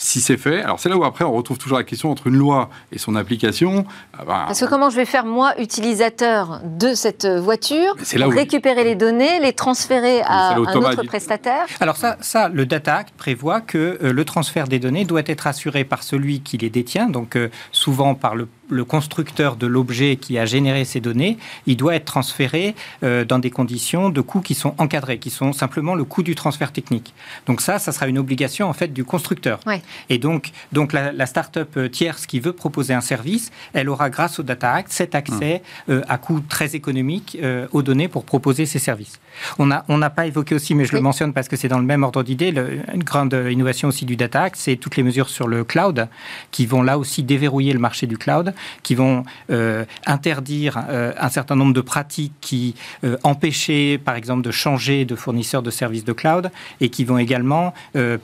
Si 0.00 0.20
c'est 0.20 0.36
fait, 0.36 0.62
alors 0.62 0.78
c'est 0.78 0.88
là 0.88 0.96
où 0.96 1.04
après 1.04 1.24
on 1.24 1.32
retrouve 1.32 1.58
toujours 1.58 1.76
la 1.76 1.84
question 1.84 2.10
entre 2.10 2.28
une 2.28 2.36
loi 2.36 2.70
et 2.92 2.98
son 2.98 3.16
application. 3.16 3.84
Ah 4.14 4.24
bah, 4.24 4.44
Parce 4.46 4.60
que 4.60 4.64
comment 4.66 4.90
je 4.90 4.96
vais 4.96 5.04
faire 5.04 5.26
moi, 5.26 5.60
utilisateur 5.60 6.60
de 6.64 6.94
cette 6.94 7.26
voiture, 7.26 7.96
récupérer 8.14 8.84
les 8.84 8.94
données, 8.94 9.40
les 9.40 9.52
transférer 9.52 10.22
à 10.22 10.54
un 10.54 10.58
autre 10.58 11.02
prestataire 11.02 11.66
Alors 11.80 11.96
ça, 11.96 12.16
ça, 12.20 12.48
le 12.48 12.64
Data 12.64 12.94
Act 12.94 13.14
prévoit 13.16 13.60
que 13.60 13.98
euh, 14.02 14.12
le 14.12 14.24
transfert 14.24 14.68
des 14.68 14.78
données 14.78 15.04
doit 15.04 15.22
être 15.26 15.48
assuré 15.48 15.82
par 15.84 16.04
celui 16.04 16.40
qui 16.40 16.58
les 16.58 16.70
détient, 16.70 17.08
donc 17.08 17.34
euh, 17.34 17.48
souvent 17.72 18.14
par 18.14 18.36
le 18.36 18.46
le 18.70 18.84
constructeur 18.84 19.56
de 19.56 19.66
l'objet 19.66 20.16
qui 20.16 20.38
a 20.38 20.46
généré 20.46 20.84
ces 20.84 21.00
données, 21.00 21.38
il 21.66 21.76
doit 21.76 21.94
être 21.94 22.04
transféré 22.04 22.74
euh, 23.02 23.24
dans 23.24 23.38
des 23.38 23.50
conditions 23.50 24.10
de 24.10 24.20
coûts 24.20 24.40
qui 24.40 24.54
sont 24.54 24.74
encadrés, 24.78 25.18
qui 25.18 25.30
sont 25.30 25.52
simplement 25.52 25.94
le 25.94 26.04
coût 26.04 26.22
du 26.22 26.34
transfert 26.34 26.72
technique. 26.72 27.14
Donc 27.46 27.60
ça, 27.60 27.78
ça 27.78 27.92
sera 27.92 28.08
une 28.08 28.18
obligation 28.18 28.68
en 28.68 28.72
fait 28.72 28.92
du 28.92 29.04
constructeur. 29.04 29.60
Et 30.08 30.18
donc, 30.18 30.50
donc 30.72 30.92
la, 30.92 31.26
start-up 31.26 31.70
euh, 31.76 31.88
tierce 31.88 32.26
qui 32.26 32.40
veut 32.40 32.52
proposer 32.52 32.94
un 32.94 33.00
service, 33.00 33.50
elle 33.72 33.88
aura 33.88 34.10
grâce 34.10 34.38
au 34.38 34.42
Data 34.42 34.72
Act 34.72 34.90
cet 34.90 35.14
accès 35.14 35.62
hum. 35.88 35.96
euh, 35.96 36.02
à 36.08 36.18
coût 36.18 36.40
très 36.40 36.74
économique 36.74 37.38
aux 37.72 37.82
données 37.82 38.08
pour 38.08 38.24
proposer 38.24 38.66
ses 38.66 38.78
services. 38.78 39.20
On 39.58 39.66
n'a 39.66 39.84
on 39.88 40.00
pas 40.10 40.26
évoqué 40.26 40.54
aussi, 40.54 40.74
mais 40.74 40.84
je 40.84 40.94
le 40.94 41.00
mentionne 41.00 41.32
parce 41.32 41.48
que 41.48 41.56
c'est 41.56 41.68
dans 41.68 41.78
le 41.78 41.84
même 41.84 42.02
ordre 42.02 42.22
d'idée, 42.22 42.54
une 42.94 43.04
grande 43.04 43.38
innovation 43.50 43.88
aussi 43.88 44.04
du 44.04 44.16
Data 44.16 44.42
Act, 44.44 44.56
c'est 44.56 44.76
toutes 44.76 44.96
les 44.96 45.02
mesures 45.02 45.28
sur 45.28 45.46
le 45.46 45.64
cloud 45.64 46.08
qui 46.50 46.66
vont 46.66 46.82
là 46.82 46.98
aussi 46.98 47.22
déverrouiller 47.22 47.72
le 47.72 47.78
marché 47.78 48.06
du 48.06 48.16
cloud 48.16 48.54
qui 48.82 48.94
vont 48.94 49.24
euh, 49.50 49.84
interdire 50.06 50.78
euh, 50.88 51.12
un 51.18 51.28
certain 51.28 51.56
nombre 51.56 51.72
de 51.72 51.80
pratiques 51.80 52.34
qui 52.40 52.74
euh, 53.04 53.16
empêchaient, 53.22 54.00
par 54.02 54.14
exemple, 54.14 54.42
de 54.42 54.50
changer 54.50 55.04
de 55.04 55.14
fournisseur 55.14 55.62
de 55.62 55.70
services 55.70 56.04
de 56.04 56.12
cloud 56.12 56.50
et 56.80 56.88
qui 56.88 57.04
vont 57.04 57.18
également 57.18 57.74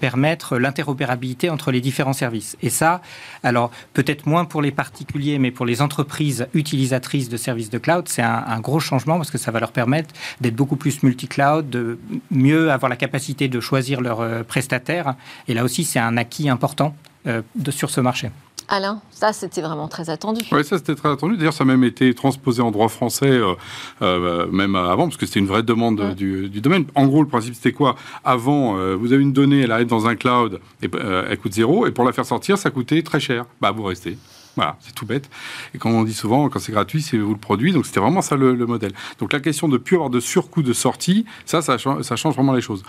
permettre 0.01 0.59
l'interopérabilité 0.59 1.51
entre 1.55 1.71
les 1.71 1.81
différents 1.81 2.13
services. 2.13 2.57
Et 2.63 2.71
ça, 2.71 3.01
alors 3.43 3.71
peut-être 3.93 4.27
moins 4.27 4.45
pour 4.45 4.61
les 4.61 4.71
particuliers, 4.71 5.39
mais 5.39 5.51
pour 5.51 5.67
les 5.67 5.81
entreprises 5.81 6.47
utilisatrices 6.55 7.29
de 7.29 7.37
services 7.37 7.71
de 7.71 7.79
cloud, 7.79 8.09
c'est 8.09 8.23
un, 8.23 8.61
gros 8.61 8.81
changement 8.81 9.17
parce 9.17 9.31
que 9.31 9.39
ça 9.39 9.51
va 9.51 9.61
leur 9.61 9.73
permettre 9.73 10.15
d'être 10.41 10.55
beaucoup 10.55 10.77
plus 10.77 11.03
multi-cloud, 11.03 11.69
de 11.71 11.99
mieux 12.31 12.71
avoir 12.71 12.91
la 12.91 12.97
capacité 12.97 13.49
de 13.49 13.61
choisir 13.61 14.01
leurs 14.01 14.45
prestataires. 14.45 15.15
Et 15.49 15.55
là 15.55 15.65
aussi, 15.65 15.85
c'est 15.85 15.99
un 15.99 16.17
acquis 16.17 16.49
important 16.49 16.95
de, 17.27 17.71
sur 17.71 17.91
ce 17.91 18.01
marché. 18.01 18.31
Alain, 18.69 19.01
ça 19.11 19.33
c'était 19.33 19.61
vraiment 19.61 19.89
très 19.89 20.11
attendu. 20.11 20.43
Oui, 20.53 20.65
ça 20.65 20.79
c'était 20.79 20.95
très 20.95 21.11
attendu. 21.11 21.37
D'ailleurs, 21.37 21.53
ça 21.53 21.65
a 21.65 21.67
même 21.67 21.85
été 21.85 22.15
transposé 22.15 22.63
en 22.63 22.71
droit 22.71 22.89
français, 22.89 23.27
euh, 23.27 23.55
euh, 24.03 24.47
même 24.51 24.75
avant, 24.75 25.05
parce 25.05 25.17
que 25.17 25.27
c'était 25.27 25.41
une 25.41 25.47
vraie 25.47 25.63
demande 25.63 26.15
du, 26.15 26.49
domaine. 26.61 26.87
En 26.95 27.07
gros, 27.07 27.23
le 27.23 27.29
principe 27.29 27.55
c'était 27.55 27.73
quoi? 27.73 27.97
Avant, 28.25 28.79
euh, 28.79 28.95
vous 28.95 29.13
avez 29.13 29.23
une 29.23 29.33
donnée, 29.33 29.61
elle 29.61 29.73
arrive 29.73 29.87
dans 29.87 30.07
un 30.07 30.17
cloud, 30.17 30.61
et, 30.83 30.89
elle 31.29 31.39
coûte 31.39 31.53
zéro, 31.53 31.87
et 31.87 31.91
pour 31.91 32.05
la 32.05 32.13
faire 32.13 32.27
sortir, 32.27 32.57
ça 32.59 32.71
coûtait 32.71 33.03
très 33.03 33.21
cher. 33.21 33.45
Bah, 33.61 33.71
vous 33.71 33.83
restez. 33.83 34.17
Voilà, 34.57 34.77
c'est 34.81 34.95
tout 34.95 35.05
bête. 35.05 35.29
Et 35.75 35.79
comme 35.79 35.95
on 35.95 36.05
dit 36.05 36.15
souvent, 36.15 36.49
quand 36.49 36.61
c'est 36.61 36.73
gratuit, 36.73 37.03
c'est 37.03 37.19
vous 37.19 37.33
le 37.33 37.41
produit. 37.41 37.73
Donc 37.73 37.87
c'était 37.87 38.01
vraiment 38.01 38.23
ça 38.23 38.37
le, 38.37 38.55
modèle. 38.67 38.93
Donc 39.19 39.33
la 39.33 39.41
question 39.41 39.69
de 39.69 39.75
ne 39.75 39.79
plus 39.79 39.97
avoir 39.97 40.11
de 40.11 40.21
surcoût 40.21 40.63
de 40.63 40.73
sortie, 40.73 41.27
ça, 41.45 41.61
ça, 41.61 41.77
ça 41.79 42.17
change 42.17 42.35
vraiment 42.35 42.53
les 42.53 42.61
choses. 42.61 42.85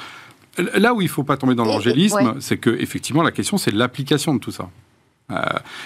Là 0.57 0.93
où 0.93 1.01
il 1.01 1.05
ne 1.05 1.09
faut 1.09 1.23
pas 1.23 1.37
tomber 1.37 1.55
dans 1.55 1.65
l'angélisme, 1.65 2.35
c'est 2.39 2.57
que 2.57 2.69
effectivement 2.69 3.23
la 3.23 3.31
question 3.31 3.57
c'est 3.57 3.71
l'application 3.71 4.33
de 4.33 4.39
tout 4.39 4.51
ça. 4.51 4.69
Euh, 5.31 5.41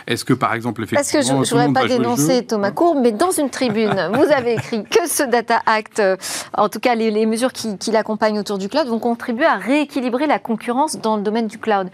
est-ce 0.05 0.25
que, 0.25 0.33
par 0.33 0.53
exemple, 0.53 0.83
effectivement... 0.83 1.19
Parce 1.19 1.27
que 1.27 1.33
je 1.33 1.37
ne 1.37 1.45
voudrais 1.45 1.73
pas 1.73 1.87
dénoncer 1.87 2.45
Thomas 2.45 2.71
Courbe, 2.71 2.99
mais 3.01 3.11
dans 3.11 3.31
une 3.31 3.49
tribune, 3.49 4.09
vous 4.13 4.31
avez 4.31 4.53
écrit 4.53 4.83
que 4.83 5.07
ce 5.07 5.23
Data 5.23 5.61
Act, 5.65 5.99
euh, 5.99 6.17
en 6.57 6.67
tout 6.67 6.79
cas 6.79 6.95
les, 6.95 7.25
mesures 7.25 7.53
qui, 7.53 7.91
l'accompagnent 7.91 8.39
autour 8.39 8.57
du 8.57 8.67
cloud, 8.67 8.87
vont 8.87 8.99
contribuer 8.99 9.45
à 9.45 9.55
rééquilibrer 9.55 10.27
la 10.27 10.39
concurrence 10.39 10.97
dans 10.97 11.15
le 11.15 11.21
domaine 11.21 11.47
du 11.47 11.57
cloud. 11.57 11.89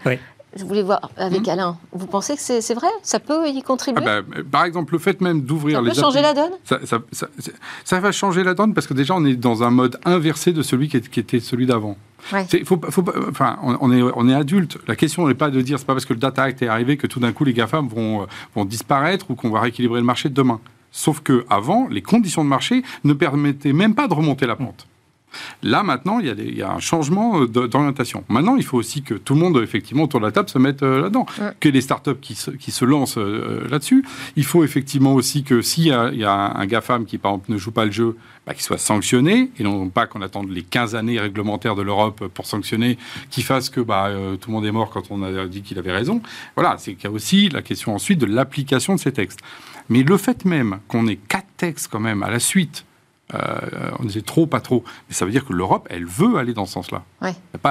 Je 0.56 0.64
voulais 0.64 0.82
voir 0.82 1.10
avec 1.16 1.46
hmm. 1.46 1.50
Alain. 1.50 1.78
Vous 1.92 2.06
pensez 2.06 2.34
que 2.34 2.40
c'est 2.40 2.74
vrai? 2.74 2.88
Ça 3.02 3.20
peut 3.20 3.48
y 3.48 3.62
contribuer? 3.62 4.02
Ah 4.06 4.22
bah, 4.22 4.42
Par 4.50 4.64
exemple, 4.64 4.94
le 4.94 4.98
fait 4.98 5.20
même 5.20 5.42
d'ouvrir 5.42 5.82
les. 5.82 5.90
Ça 5.90 5.94
peut 5.96 6.00
changer 6.00 6.22
la 6.22 6.34
donne? 6.34 6.52
ça, 6.64 6.78
ça, 7.84 8.00
va 8.00 8.12
changer 8.12 8.42
la 8.42 8.54
donne 8.54 8.74
parce 8.74 8.86
que 8.86 8.94
déjà, 8.94 9.14
on 9.14 9.24
est 9.24 9.36
dans 9.36 9.62
un 9.62 9.70
mode 9.70 9.98
inversé 10.04 10.52
de 10.52 10.62
celui 10.62 10.88
qui, 10.88 10.96
était 10.96 11.40
celui 11.40 11.66
d'avant. 11.66 11.96
Faut, 12.64 12.80
faut, 12.90 13.04
enfin, 13.28 13.58
on, 13.62 13.92
est, 13.92 14.02
on 14.02 14.28
est 14.28 14.34
adulte. 14.34 14.78
La 14.88 14.96
question 14.96 15.28
n'est 15.28 15.34
pas 15.34 15.50
de 15.50 15.60
dire 15.60 15.78
c'est 15.78 15.84
pas 15.84 15.92
parce 15.92 16.06
que 16.06 16.14
le 16.14 16.18
Data 16.18 16.44
Act 16.44 16.62
est 16.62 16.68
arrivé 16.68 16.96
que 16.96 17.06
tout 17.06 17.20
d'un 17.20 17.32
coup 17.32 17.44
les 17.44 17.52
GAFAM 17.52 17.86
vont, 17.86 18.22
euh, 18.22 18.26
vont 18.54 18.64
disparaître 18.64 19.30
ou 19.30 19.34
qu'on 19.34 19.50
va 19.50 19.60
rééquilibrer 19.60 20.00
le 20.00 20.06
marché 20.06 20.28
demain. 20.28 20.60
Sauf 20.90 21.20
que 21.20 21.44
avant, 21.50 21.88
les 21.88 22.02
conditions 22.02 22.42
de 22.42 22.48
marché 22.48 22.82
ne 23.04 23.12
permettaient 23.12 23.74
même 23.74 23.94
pas 23.94 24.08
de 24.08 24.14
remonter 24.14 24.46
la 24.46 24.56
pente. 24.56 24.86
Là, 25.62 25.82
maintenant, 25.82 26.18
il 26.20 26.56
y, 26.56 26.62
a 26.62 26.70
un 26.70 26.78
changement 26.78 27.40
euh, 27.40 27.46
d'orientation. 27.46 28.24
Maintenant, 28.28 28.56
il 28.56 28.64
faut 28.64 28.76
aussi 28.76 29.02
que 29.02 29.14
tout 29.14 29.34
le 29.34 29.40
monde, 29.40 29.58
effectivement, 29.62 30.04
autour 30.04 30.20
de 30.20 30.26
la 30.26 30.32
table, 30.32 30.48
se 30.48 30.58
mette 30.58 30.82
euh, 30.82 31.02
là-dedans. 31.02 31.26
Que 31.60 31.68
les 31.68 31.80
startups 31.80 32.20
qui 32.20 32.34
se, 32.34 32.50
qui 32.50 32.70
se 32.70 32.84
lancent 32.84 33.18
euh, 33.18 33.66
là-dessus. 33.68 34.04
Il 34.36 34.44
faut 34.44 34.64
effectivement 34.64 35.14
aussi 35.14 35.42
que 35.42 35.62
s'il 35.62 35.84
y, 35.84 35.92
a 35.92 36.32
un 36.32 36.66
GAFAM 36.66 37.06
qui, 37.06 37.18
par 37.18 37.32
exemple, 37.32 37.52
ne 37.52 37.58
joue 37.58 37.72
pas 37.72 37.84
le 37.84 37.90
jeu, 37.90 38.16
bah, 38.46 38.54
qu'il 38.54 38.62
soit 38.62 38.78
sanctionné, 38.78 39.50
et 39.58 39.62
non 39.62 39.88
pas 39.88 40.06
qu'on 40.06 40.22
attende 40.22 40.50
les 40.50 40.62
15 40.62 40.94
années 40.94 41.18
réglementaires 41.18 41.74
de 41.74 41.82
l'Europe 41.82 42.26
pour 42.28 42.46
sanctionner, 42.46 42.98
qui 43.30 43.42
fasse 43.42 43.70
que 43.70 43.80
bah, 43.80 44.10
tout 44.40 44.50
le 44.50 44.54
monde 44.54 44.66
est 44.66 44.72
mort 44.72 44.90
quand 44.90 45.10
on 45.10 45.22
a 45.22 45.46
dit 45.46 45.62
qu'il 45.62 45.78
avait 45.78 45.92
raison. 45.92 46.20
Voilà, 46.54 46.76
c'est 46.78 46.94
qu'il 46.94 47.04
y 47.04 47.06
a 47.08 47.10
aussi 47.10 47.48
la 47.48 47.62
question 47.62 47.94
ensuite 47.94 48.18
de 48.18 48.26
l'application 48.26 48.94
de 48.94 49.00
ces 49.00 49.12
textes. 49.12 49.40
Mais 49.88 50.02
le 50.02 50.16
fait 50.16 50.44
même 50.44 50.78
qu'on 50.88 51.06
ait 51.06 51.16
quatre 51.16 51.46
textes 51.56 51.88
quand 51.90 52.00
même 52.00 52.22
à 52.22 52.30
la 52.30 52.40
suite 52.40 52.84
euh, 53.34 53.90
on 53.98 54.04
disait 54.04 54.22
trop, 54.22 54.46
pas 54.46 54.60
trop. 54.60 54.84
Mais 55.08 55.14
ça 55.14 55.24
veut 55.24 55.32
dire 55.32 55.44
que 55.44 55.52
l'Europe, 55.52 55.88
elle 55.90 56.04
veut 56.04 56.36
aller 56.36 56.54
dans 56.54 56.64
ce 56.66 56.72
sens-là. 56.74 57.02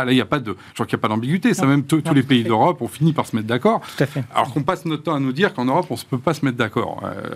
là, 0.05 0.11
il 0.11 0.15
n'y 0.15 0.21
a 0.21 0.25
pas 0.25 0.39
de, 0.39 0.55
je 0.69 0.73
crois 0.73 0.85
qu'il 0.85 0.97
n'y 0.97 1.01
a 1.01 1.03
pas 1.03 1.07
d'ambiguïté. 1.07 1.53
Ça, 1.53 1.65
même 1.65 1.83
tous 1.83 2.03
les 2.13 2.23
pays 2.23 2.43
d'Europe 2.43 2.81
ont 2.81 2.87
fini 2.87 3.13
par 3.13 3.25
se 3.25 3.35
mettre 3.35 3.47
d'accord. 3.47 3.81
Alors 4.33 4.53
qu'on 4.53 4.63
passe 4.63 4.85
notre 4.85 5.03
temps 5.03 5.15
à 5.15 5.19
nous 5.19 5.31
dire 5.33 5.53
qu'en 5.53 5.65
Europe, 5.65 5.87
on 5.89 5.95
ne 5.95 5.99
peut 5.99 6.17
pas 6.17 6.33
se 6.33 6.43
mettre 6.43 6.57
d'accord. 6.57 7.01
Euh, 7.03 7.35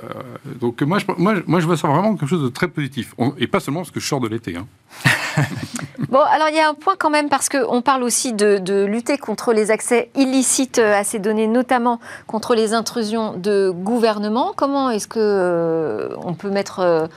donc 0.59 0.81
moi 0.81 0.99
je, 0.99 1.05
moi, 1.17 1.35
moi, 1.47 1.59
je 1.59 1.65
vois 1.65 1.77
ça 1.77 1.87
vraiment 1.87 2.15
quelque 2.15 2.27
chose 2.29 2.43
de 2.43 2.49
très 2.49 2.67
positif. 2.67 3.15
et 3.37 3.47
pas 3.47 3.59
seulement 3.59 3.81
parce 3.81 3.91
que 3.91 3.99
je 3.99 4.07
sors 4.07 4.19
de 4.19 4.27
l'été. 4.27 4.55
Hein. 4.57 4.67
bon, 6.09 6.19
alors 6.19 6.49
il 6.49 6.55
y 6.55 6.59
a 6.59 6.67
un 6.69 6.73
point 6.73 6.95
quand 6.97 7.09
même, 7.09 7.29
parce 7.29 7.49
qu'on 7.49 7.81
parle 7.81 8.03
aussi 8.03 8.33
de, 8.33 8.85
lutter 8.85 9.17
contre 9.17 9.53
les 9.53 9.71
accès 9.71 10.09
illicites 10.15 10.79
à 10.79 11.03
ces 11.03 11.19
données, 11.19 11.47
notamment 11.47 11.99
contre 12.27 12.55
les 12.55 12.73
intrusions 12.73 13.33
de 13.33 13.71
gouvernement. 13.71 14.53
Comment 14.55 14.89
est-ce 14.89 15.07
qu'on 15.07 15.19
euh, 15.19 16.09
on 16.23 16.33
peut 16.33 16.49
mettre 16.49 17.09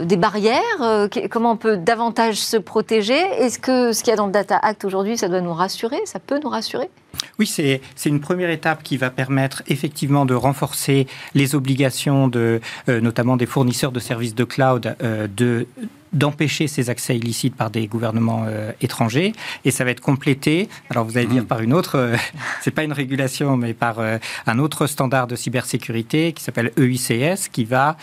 des 0.00 0.16
barrières 0.16 0.60
euh, 0.80 1.08
Comment 1.30 1.52
on 1.52 1.56
peut 1.56 1.76
davantage 1.76 2.36
se 2.36 2.56
protéger? 2.56 3.18
Est-ce 3.38 3.58
que 3.58 3.92
ce 3.92 4.02
qu'il 4.02 4.10
y 4.10 4.14
a 4.14 4.16
dans 4.16 4.26
le 4.26 4.32
Data 4.32 4.56
Act 4.56 4.84
aujourd'hui, 4.84 5.16
ça 5.16 5.28
doit 5.28 5.40
nous 5.40 5.52
rassurer? 5.52 5.98
Ça 6.04 6.18
peut 6.18 6.40
nous 6.42 6.48
rassurer? 6.48 6.90
Oui, 7.38 7.46
c'est 7.46 7.80
une 8.04 8.20
première 8.20 8.50
étape 8.50 8.82
qui 8.82 8.96
va 8.96 9.10
permettre 9.10 9.62
effectivement 9.68 10.26
de 10.26 10.34
renforcer 10.34 11.06
les 11.34 11.54
obligations, 11.54 12.28
de, 12.28 12.60
euh, 12.88 13.00
notamment 13.00 13.36
des 13.36 13.46
fournisseurs 13.46 13.92
de 13.92 14.00
services 14.00 14.34
de 14.34 14.44
cloud, 14.44 14.96
euh, 15.02 15.26
de 15.34 15.66
d'empêcher 16.14 16.66
ces 16.68 16.90
accès 16.90 17.16
illicites 17.16 17.56
par 17.56 17.70
des 17.70 17.86
gouvernements 17.86 18.46
étrangers 18.80 19.32
et 19.64 19.70
ça 19.70 19.84
va 19.84 19.90
être 19.90 20.00
complété 20.00 20.68
alors 20.90 21.04
vous 21.04 21.18
allez 21.18 21.26
dire 21.26 21.42
mmh. 21.42 21.46
par 21.46 21.60
une 21.60 21.72
autre 21.72 22.12
c'est 22.62 22.70
pas 22.70 22.84
une 22.84 22.92
régulation 22.92 23.56
mais 23.56 23.74
par 23.74 23.98
un 24.46 24.58
autre 24.58 24.86
standard 24.86 25.26
de 25.26 25.36
cybersécurité 25.36 26.32
qui 26.32 26.42
s'appelle 26.42 26.72
EICS 26.76 27.48
qui 27.50 27.64
va 27.64 27.96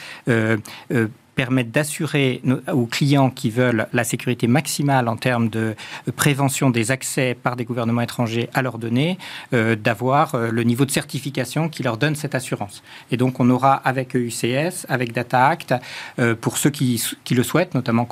permettent 1.36 1.72
d'assurer 1.72 2.42
aux 2.72 2.86
clients 2.86 3.30
qui 3.30 3.50
veulent 3.50 3.88
la 3.94 4.04
sécurité 4.04 4.48
maximale 4.48 5.08
en 5.08 5.16
termes 5.16 5.50
de 5.50 5.76
prévention 6.16 6.70
des 6.70 6.92
accès 6.92 7.36
par 7.42 7.56
des 7.56 7.66
gouvernements 7.66 8.02
étrangers 8.02 8.50
à 8.54 8.62
leurs 8.62 8.78
données, 8.78 9.18
euh, 9.54 9.76
d'avoir 9.76 10.36
euh, 10.36 10.52
le 10.52 10.64
niveau 10.64 10.86
de 10.86 10.92
certification 10.92 11.70
qui 11.70 11.84
leur 11.84 11.98
donne 11.98 12.16
cette 12.16 12.36
assurance. 12.36 12.84
Et 13.12 13.18
donc 13.18 13.40
on 13.40 13.50
aura 13.50 13.76
avec 13.76 14.16
EUCS, 14.16 14.86
avec 14.90 15.14
Data 15.14 15.48
Act, 15.48 15.74
euh, 16.20 16.36
pour 16.36 16.58
ceux 16.58 16.70
qui, 16.70 17.02
le 17.32 17.44
souhaitent, 17.44 17.76
notamment 17.76 18.08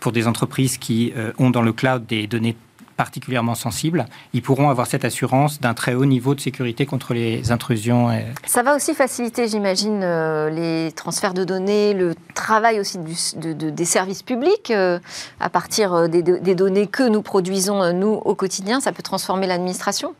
pour 0.00 0.12
des 0.12 0.26
entreprises 0.26 0.76
qui 0.78 1.12
ont 1.38 1.50
dans 1.50 1.62
le 1.62 1.72
cloud 1.72 2.04
des 2.06 2.26
données 2.26 2.56
particulièrement 3.00 3.54
sensibles, 3.54 4.04
ils 4.34 4.42
pourront 4.42 4.68
avoir 4.68 4.86
cette 4.86 5.06
assurance 5.06 5.58
d'un 5.58 5.72
très 5.72 5.94
haut 5.94 6.04
niveau 6.04 6.34
de 6.34 6.40
sécurité 6.40 6.84
contre 6.84 7.14
les 7.14 7.50
intrusions. 7.50 8.10
Ça 8.44 8.62
va 8.62 8.76
aussi 8.76 8.92
faciliter, 8.92 9.48
j'imagine, 9.48 10.02
euh, 10.02 10.50
les 10.50 10.92
transferts 10.92 11.32
de 11.32 11.44
données, 11.44 11.94
le 11.94 12.14
travail 12.34 12.78
aussi 12.78 12.98
des 12.98 13.84
services 13.86 14.22
publics 14.22 14.70
à 14.70 15.48
partir 15.48 16.10
des, 16.10 16.22
des, 16.22 16.54
données 16.54 16.88
que 16.88 17.08
nous 17.08 17.22
produisons, 17.22 17.90
nous, 17.94 18.12
au 18.12 18.34
quotidien. 18.34 18.80
Ça 18.80 18.92
peut 18.92 19.02
transformer 19.02 19.46
l'administration 19.46 20.14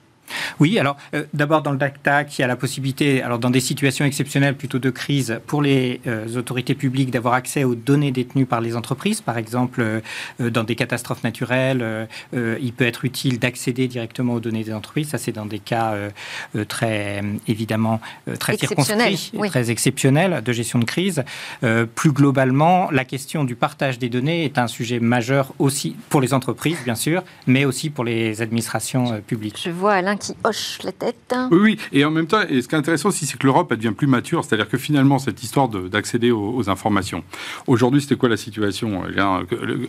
oui, 0.58 0.78
alors 0.78 0.96
euh, 1.14 1.24
d'abord 1.34 1.62
dans 1.62 1.72
le 1.72 1.78
DACTA, 1.78 2.24
qui 2.24 2.42
a 2.42 2.46
la 2.46 2.56
possibilité, 2.56 3.22
alors 3.22 3.38
dans 3.38 3.50
des 3.50 3.60
situations 3.60 4.04
exceptionnelles 4.04 4.56
plutôt 4.56 4.78
de 4.78 4.90
crise, 4.90 5.40
pour 5.46 5.62
les 5.62 6.00
euh, 6.06 6.36
autorités 6.36 6.74
publiques 6.74 7.10
d'avoir 7.10 7.34
accès 7.34 7.64
aux 7.64 7.74
données 7.74 8.12
détenues 8.12 8.46
par 8.46 8.60
les 8.60 8.76
entreprises, 8.76 9.20
par 9.20 9.38
exemple 9.38 9.80
euh, 9.80 10.50
dans 10.50 10.64
des 10.64 10.74
catastrophes 10.74 11.24
naturelles, 11.24 12.08
il 12.32 12.72
peut 12.72 12.86
être 12.86 13.04
utile 13.04 13.38
d'accéder 13.38 13.88
directement 13.88 14.34
aux 14.34 14.40
données 14.40 14.64
des 14.64 14.72
entreprises. 14.72 15.08
Ça, 15.08 15.18
c'est 15.18 15.32
dans 15.32 15.46
des 15.46 15.58
cas 15.58 15.94
très 16.68 17.22
évidemment 17.48 18.00
très 18.38 18.56
circonscrits, 18.56 19.32
très 19.48 19.70
exceptionnels 19.70 20.42
de 20.42 20.52
gestion 20.52 20.78
de 20.78 20.84
crise. 20.84 21.24
plus 21.94 22.12
globalement, 22.12 22.90
la 22.90 23.04
question 23.04 23.44
du 23.44 23.54
partage 23.54 23.98
des 23.98 24.08
données 24.08 24.44
est 24.44 24.58
un 24.58 24.66
sujet 24.66 25.00
majeur 25.00 25.52
aussi 25.58 25.96
pour 26.08 26.20
les 26.20 26.34
entreprises, 26.34 26.78
bien 26.84 26.94
sûr, 26.94 27.22
mais 27.46 27.64
aussi 27.64 27.90
pour 27.90 28.04
les 28.04 28.42
administrations 28.42 29.20
publiques. 29.26 29.60
Je 29.62 29.70
vois 29.70 29.94
Alain 29.94 30.16
qui 30.20 30.34
hoche 30.44 30.78
la 30.84 30.92
tête. 30.92 31.34
Oui, 31.50 31.58
oui. 31.60 31.78
Et 31.92 32.04
en 32.04 32.10
même 32.10 32.26
temps, 32.26 32.42
et 32.48 32.62
ce 32.62 32.68
qui 32.68 32.74
est 32.74 32.78
intéressant 32.78 33.08
aussi, 33.08 33.26
c'est 33.26 33.38
que 33.38 33.46
l'Europe 33.46 33.74
devient 33.74 33.92
plus 33.92 34.06
mature. 34.06 34.44
C'est-à-dire 34.44 34.68
que 34.68 34.78
finalement, 34.78 35.18
cette 35.18 35.42
histoire 35.42 35.68
d'accéder 35.68 36.30
aux, 36.30 36.68
informations. 36.70 37.24
Aujourd'hui, 37.66 38.02
c'était 38.02 38.16
quoi 38.16 38.28
la 38.28 38.36
situation 38.36 39.02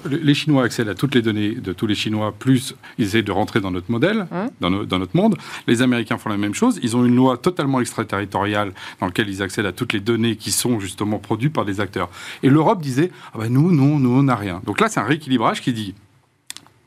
Les 0.09 0.33
Chinois 0.33 0.63
accèdent 0.63 0.87
à 0.87 0.95
toutes 0.95 1.13
les 1.13 1.21
données 1.21 1.51
de 1.51 1.73
tous 1.73 1.85
les 1.85 1.95
Chinois, 1.95 2.33
plus 2.37 2.73
ils 2.97 3.05
essaient 3.05 3.21
de 3.21 3.31
rentrer 3.31 3.59
dans 3.59 3.71
notre 3.71 3.91
modèle, 3.91 4.25
hum. 4.31 4.49
dans, 4.61 4.99
notre 4.99 5.15
monde. 5.15 5.37
Les 5.67 5.81
Américains 5.81 6.17
font 6.17 6.29
la 6.29 6.37
même 6.37 6.53
chose. 6.53 6.79
Ils 6.81 6.95
ont 6.95 7.05
une 7.05 7.15
loi 7.15 7.37
totalement 7.37 7.81
extraterritoriale 7.81 8.71
dans 8.99 9.07
laquelle 9.07 9.29
ils 9.29 9.43
accèdent 9.43 9.65
à 9.65 9.73
toutes 9.73 9.93
les 9.93 9.99
données 9.99 10.37
qui 10.37 10.51
sont 10.51 10.79
justement 10.79 11.19
produites 11.19 11.53
par 11.53 11.65
des 11.65 11.81
acteurs. 11.81 12.09
Et 12.41 12.49
l'Europe 12.49 12.81
disait, 12.81 13.11
ah 13.33 13.39
ben 13.39 13.49
nous, 13.49 13.71
non, 13.71 13.99
nous, 13.99 14.11
on 14.11 14.23
n'a 14.23 14.35
rien. 14.35 14.61
Donc 14.65 14.79
là, 14.79 14.87
c'est 14.87 14.99
un 14.99 15.05
rééquilibrage 15.05 15.61
qui 15.61 15.73
dit, 15.73 15.93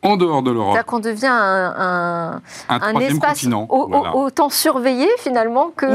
en 0.05 0.17
dehors 0.17 0.43
de 0.43 0.51
l'Europe. 0.51 0.75
C'est-à-dire 0.75 0.87
qu'on 0.87 1.01
devient 1.01 1.27
un, 1.27 2.41
un, 2.69 3.01
espace 3.01 3.47
autant 4.13 4.51
surveillé 4.51 5.09
finalement 5.19 5.73
que 5.77 5.87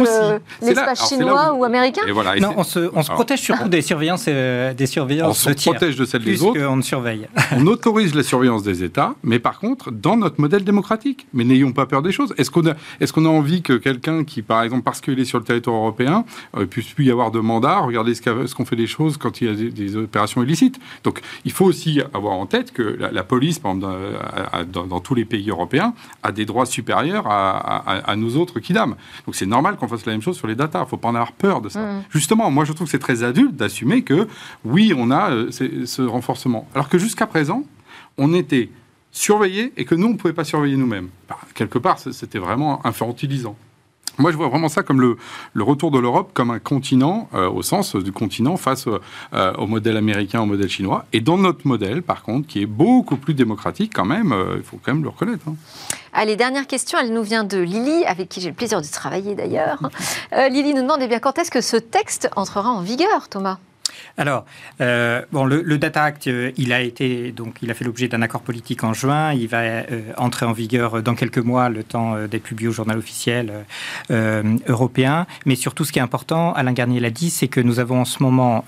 l'espace 0.61 1.07
chinois 1.07 1.53
ou 1.53 1.63
américain. 1.63 2.01
non, 2.41 2.53
on 2.57 2.63
se, 2.63 2.89
on 2.93 3.03
se 3.03 3.11
protège 3.11 3.39
surtout 3.39 3.69
des 3.69 3.81
surveillances, 3.81 4.25
euh, 4.27 4.73
des 4.73 4.87
surveillances 4.87 5.47
on 5.47 5.51
se 5.51 5.69
protège 5.69 5.95
de 5.95 6.05
celles 6.05 6.23
des 6.23 6.43
autres. 6.43 6.59
On 6.61 6.81
surveille. 6.81 7.27
on 7.55 7.65
autorise 7.67 8.15
la 8.15 8.23
surveillance 8.23 8.63
des 8.63 8.83
États, 8.83 9.13
mais 9.23 9.39
par 9.39 9.59
contre, 9.59 9.91
dans 9.91 10.17
notre 10.17 10.41
modèle 10.41 10.63
démocratique. 10.63 11.27
Mais 11.33 11.43
n'ayons 11.43 11.71
pas 11.71 11.85
peur 11.85 12.01
des 12.01 12.11
choses. 12.11 12.33
Est-ce 12.37 12.49
qu'on 12.51 12.65
a, 12.67 12.73
est 12.99 13.11
qu'on 13.11 13.25
a 13.25 13.29
envie 13.29 13.61
que 13.61 13.73
quelqu'un 13.73 14.23
qui, 14.23 14.41
par 14.41 14.63
exemple, 14.63 14.83
parce 14.83 15.01
qu'il 15.01 15.19
est 15.19 15.25
sur 15.25 15.37
le 15.37 15.43
territoire 15.43 15.75
européen, 15.75 16.25
euh, 16.57 16.65
puisse 16.65 16.87
plus 16.87 17.05
y 17.05 17.11
avoir 17.11 17.31
de 17.31 17.39
mandat, 17.39 17.79
regarder 17.79 18.13
ce 18.15 18.55
qu'on 18.55 18.65
fait 18.65 18.75
des 18.75 18.87
choses 18.87 19.17
quand 19.17 19.41
il 19.41 19.47
y 19.47 19.51
a 19.51 19.71
des, 19.71 19.95
opérations 19.97 20.43
illicites? 20.43 20.79
Donc, 21.03 21.21
il 21.45 21.51
faut 21.51 21.65
aussi 21.65 22.01
avoir 22.13 22.33
en 22.33 22.45
tête 22.45 22.71
que 22.71 22.81
la, 22.81 23.11
la 23.11 23.23
police, 23.23 23.59
par 23.59 23.71
exemple, 23.71 23.93
dans, 24.71 24.99
tous 24.99 25.15
les 25.15 25.25
pays 25.25 25.49
européens, 25.49 25.93
a 26.23 26.31
des 26.31 26.45
droits 26.45 26.65
supérieurs 26.65 27.27
à, 27.27 28.15
nous 28.15 28.37
autres 28.37 28.59
kidam. 28.59 28.95
Donc 29.25 29.35
c'est 29.35 29.45
normal 29.45 29.75
qu'on 29.75 29.87
fasse 29.87 30.05
la 30.05 30.13
même 30.13 30.21
chose 30.21 30.37
sur 30.37 30.47
les 30.47 30.55
data. 30.55 30.79
Il 30.79 30.83
ne 30.83 30.87
faut 30.87 30.97
pas 30.97 31.09
en 31.09 31.15
avoir 31.15 31.33
peur 31.33 31.61
de 31.61 31.69
ça. 31.69 31.79
Mm. 31.81 32.03
Justement, 32.09 32.51
moi 32.51 32.65
je 32.65 32.73
trouve 32.73 32.87
que 32.87 32.91
c'est 32.91 32.99
très 32.99 33.23
adulte 33.23 33.55
d'assumer 33.55 34.03
que 34.03 34.27
oui, 34.65 34.93
on 34.95 35.11
a 35.11 35.31
euh, 35.31 35.51
ce 35.51 36.01
renforcement. 36.01 36.67
Alors 36.73 36.89
que 36.89 36.97
jusqu'à 36.97 37.27
présent, 37.27 37.63
on 38.17 38.33
était 38.33 38.69
surveillés 39.11 39.73
et 39.77 39.85
que 39.85 39.95
nous, 39.95 40.07
on 40.07 40.11
ne 40.11 40.17
pouvait 40.17 40.33
pas 40.33 40.43
surveiller 40.43 40.77
nous-mêmes. 40.77 41.09
Bah, 41.27 41.37
quelque 41.53 41.79
part, 41.79 41.99
c'était 41.99 42.39
vraiment 42.39 42.85
infantilisant. 42.85 43.55
Moi, 44.19 44.31
je 44.31 44.37
vois 44.37 44.49
vraiment 44.49 44.67
ça 44.67 44.83
comme 44.83 44.99
le, 44.99 45.17
retour 45.63 45.91
de 45.91 45.99
l'Europe 45.99 46.31
comme 46.33 46.51
un 46.51 46.59
continent, 46.59 47.29
euh, 47.33 47.49
au 47.49 47.61
sens 47.61 47.95
du 47.95 48.11
continent, 48.11 48.57
face 48.57 48.85
euh, 48.87 49.53
au 49.53 49.65
modèle 49.65 49.95
américain, 49.95 50.41
au 50.41 50.45
modèle 50.45 50.69
chinois. 50.69 51.05
Et 51.13 51.21
dans 51.21 51.37
notre 51.37 51.65
modèle, 51.65 52.03
par 52.03 52.23
contre, 52.23 52.45
qui 52.45 52.61
est 52.61 52.65
beaucoup 52.65 53.15
plus 53.15 53.33
démocratique 53.33 53.93
quand 53.95 54.03
même, 54.03 54.33
euh, 54.33 54.55
il 54.57 54.63
faut 54.63 54.77
quand 54.83 54.93
même 54.93 55.03
le 55.03 55.09
reconnaître. 55.09 55.45
Hein. 55.47 55.55
Allez, 56.11 56.35
dernière 56.35 56.67
question, 56.67 56.99
elle 57.01 57.13
nous 57.13 57.23
vient 57.23 57.45
de 57.45 57.59
Lily, 57.59 58.03
avec 58.05 58.27
qui 58.27 58.41
j'ai 58.41 58.49
le 58.49 58.55
plaisir 58.55 58.81
de 58.81 58.87
travailler 58.87 59.35
d'ailleurs. 59.35 59.79
Lily 60.31 60.73
nous 60.73 60.81
demande 60.81 60.99
eh 61.01 61.07
bien, 61.07 61.19
quand 61.19 61.37
est-ce 61.37 61.51
que 61.51 61.61
ce 61.61 61.77
texte 61.77 62.29
entrera 62.35 62.69
en 62.71 62.81
vigueur, 62.81 63.29
Thomas? 63.29 63.57
Alors, 64.17 64.45
euh, 64.81 65.21
bon, 65.31 65.45
le, 65.45 65.77
Data 65.77 66.03
Act, 66.03 66.27
euh, 66.27 66.51
il 66.57 66.73
a 66.73 66.81
été 66.81 67.31
donc, 67.31 67.55
il 67.61 67.71
a 67.71 67.73
fait 67.73 67.85
l'objet 67.85 68.09
d'un 68.09 68.21
accord 68.21 68.41
politique 68.41 68.83
en 68.83 68.93
juin. 68.93 69.31
Il 69.31 69.47
va 69.47 69.59
euh, 69.59 69.83
entrer 70.17 70.45
en 70.45 70.51
vigueur 70.51 71.01
dans 71.01 71.15
quelques 71.15 71.39
mois, 71.39 71.69
le 71.69 71.83
temps 71.83 72.15
d'être 72.27 72.43
publié 72.43 72.67
au 72.67 72.73
journal 72.73 72.97
officiel 72.97 73.65
européen. 74.09 75.25
Mais 75.45 75.55
surtout, 75.55 75.85
ce 75.85 75.91
qui 75.91 75.99
est 75.99 76.01
important, 76.01 76.53
Alain 76.53 76.73
Garnier 76.73 76.99
l'a 76.99 77.11
dit, 77.11 77.29
c'est 77.29 77.47
que 77.47 77.61
nous 77.61 77.79
avons 77.79 78.01
en 78.01 78.05
ce 78.05 78.21
moment, 78.21 78.65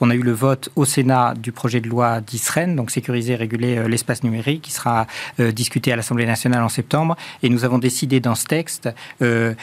on 0.00 0.10
a 0.10 0.14
eu 0.14 0.22
le 0.22 0.32
vote 0.32 0.70
au 0.76 0.84
Sénat 0.84 1.34
du 1.34 1.52
projet 1.52 1.80
de 1.80 1.88
loi 1.88 2.20
d'ISREN, 2.20 2.76
donc 2.76 2.90
sécuriser 2.90 3.32
et 3.32 3.36
réguler 3.36 3.88
l'espace 3.88 4.22
numérique, 4.22 4.62
qui 4.62 4.72
sera 4.72 5.06
discuté 5.38 5.92
à 5.92 5.96
l'Assemblée 5.96 6.26
nationale 6.26 6.62
en 6.62 6.68
septembre. 6.68 7.16
Et 7.42 7.48
nous 7.48 7.64
avons 7.64 7.78
décidé 7.78 8.20
dans 8.20 8.34
ce 8.34 8.44
texte 8.44 8.88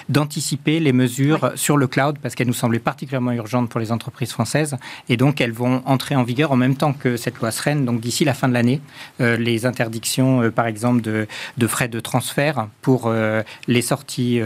d'anticiper 0.09 0.79
les 0.79 0.93
mesures 0.93 1.51
sur 1.55 1.77
le 1.77 1.87
cloud 1.87 2.17
parce 2.21 2.35
qu'elles 2.35 2.47
nous 2.47 2.53
semblaient 2.53 2.79
particulièrement 2.79 3.31
urgentes 3.31 3.69
pour 3.69 3.79
les 3.79 3.91
entreprises 3.91 4.31
françaises. 4.31 4.77
Et 5.09 5.17
donc, 5.17 5.41
elles 5.41 5.51
vont 5.51 5.81
entrer 5.85 6.15
en 6.15 6.23
vigueur 6.23 6.51
en 6.51 6.55
même 6.55 6.75
temps 6.75 6.93
que 6.93 7.17
cette 7.17 7.37
loi 7.39 7.51
SREN, 7.51 7.85
donc 7.85 7.99
d'ici 7.99 8.25
la 8.25 8.33
fin 8.33 8.47
de 8.47 8.53
l'année. 8.53 8.81
Euh, 9.21 9.37
les 9.37 9.65
interdictions, 9.65 10.41
euh, 10.41 10.51
par 10.51 10.67
exemple, 10.67 11.01
de, 11.01 11.27
de, 11.57 11.67
frais 11.67 11.87
de 11.87 11.99
transfert 11.99 12.67
pour 12.81 13.03
euh, 13.07 13.43
les 13.67 13.81
sorties 13.81 14.41